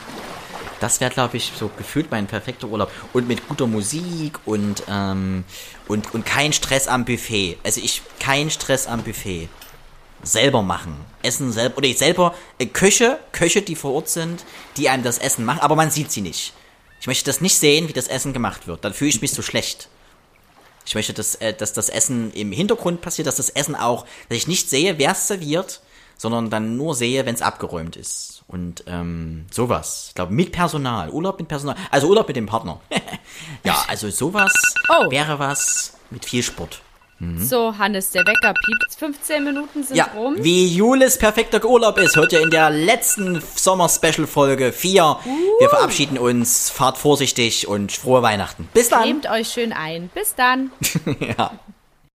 Das 0.79 1.01
wäre, 1.01 1.11
glaube 1.11 1.37
ich, 1.37 1.53
so 1.57 1.71
gefühlt 1.75 2.11
mein 2.11 2.27
perfekter 2.27 2.67
Urlaub. 2.67 2.91
Und 3.13 3.27
mit 3.27 3.47
guter 3.47 3.67
Musik 3.67 4.37
und, 4.45 4.83
ähm, 4.87 5.43
und, 5.87 6.13
und 6.13 6.25
kein 6.25 6.53
Stress 6.53 6.87
am 6.87 7.05
Buffet. 7.05 7.57
Also 7.63 7.81
ich, 7.81 8.01
kein 8.19 8.51
Stress 8.51 8.85
am 8.85 9.01
Buffet. 9.01 9.49
Selber 10.23 10.61
machen. 10.61 10.95
Essen 11.23 11.51
selber, 11.51 11.77
oder 11.77 11.87
ich 11.87 11.97
selber, 11.97 12.35
äh, 12.59 12.67
Köche, 12.67 13.19
Köche, 13.31 13.61
die 13.61 13.75
vor 13.75 13.93
Ort 13.93 14.09
sind, 14.09 14.45
die 14.77 14.89
einem 14.89 15.03
das 15.03 15.17
Essen 15.17 15.45
machen, 15.45 15.61
aber 15.61 15.75
man 15.75 15.89
sieht 15.91 16.11
sie 16.11 16.21
nicht. 16.21 16.53
Ich 16.99 17.07
möchte 17.07 17.25
das 17.25 17.41
nicht 17.41 17.57
sehen, 17.57 17.87
wie 17.87 17.93
das 17.93 18.07
Essen 18.07 18.33
gemacht 18.33 18.67
wird. 18.67 18.83
Dann 18.83 18.93
fühle 18.93 19.09
ich 19.09 19.21
mich 19.21 19.31
so 19.31 19.41
schlecht. 19.41 19.89
Ich 20.87 20.95
möchte, 20.95 21.13
dass, 21.13 21.35
äh, 21.35 21.53
dass 21.53 21.73
das 21.73 21.89
Essen 21.89 22.31
im 22.31 22.51
Hintergrund 22.53 23.01
passiert, 23.01 23.27
dass 23.27 23.35
das 23.35 23.49
Essen 23.49 23.75
auch, 23.75 24.05
dass 24.29 24.37
ich 24.37 24.47
nicht 24.47 24.69
sehe, 24.69 24.97
wer 24.97 25.11
es 25.11 25.27
serviert, 25.27 25.81
sondern 26.17 26.49
dann 26.49 26.77
nur 26.77 26.95
sehe, 26.95 27.25
wenn 27.25 27.35
es 27.35 27.41
abgeräumt 27.41 27.95
ist. 27.97 28.43
Und 28.47 28.85
ähm, 28.87 29.45
sowas. 29.51 30.05
Ich 30.09 30.15
glaube, 30.15 30.33
mit 30.33 30.53
Personal. 30.53 31.09
Urlaub 31.09 31.37
mit 31.39 31.49
Personal. 31.49 31.75
Also 31.91 32.07
Urlaub 32.07 32.27
mit 32.29 32.37
dem 32.37 32.45
Partner. 32.45 32.79
ja, 33.65 33.83
also 33.89 34.09
sowas 34.09 34.53
Oh. 34.89 35.11
wäre 35.11 35.37
was 35.37 35.93
mit 36.09 36.23
viel 36.23 36.41
Sport. 36.41 36.81
So, 37.39 37.75
Hannes, 37.77 38.11
der 38.11 38.21
Wecker 38.27 38.53
piept. 38.53 38.95
15 38.99 39.43
Minuten 39.43 39.83
sind 39.83 39.95
Ja, 39.97 40.09
rum. 40.15 40.35
wie 40.37 40.67
Julis 40.67 41.17
perfekter 41.17 41.63
Urlaub 41.65 41.97
ist, 41.97 42.15
hört 42.15 42.31
ihr 42.31 42.41
in 42.41 42.51
der 42.51 42.69
letzten 42.69 43.41
Sommer-Special-Folge 43.55 44.71
4. 44.71 45.17
Wir 45.59 45.69
verabschieden 45.69 46.17
uns, 46.19 46.69
fahrt 46.69 46.97
vorsichtig 46.97 47.67
und 47.67 47.91
frohe 47.91 48.21
Weihnachten. 48.21 48.69
Bis 48.73 48.89
dann. 48.89 49.01
Nehmt 49.07 49.29
euch 49.29 49.47
schön 49.49 49.73
ein. 49.73 50.09
Bis 50.13 50.35
dann. 50.35 50.69
ja. 51.37 51.51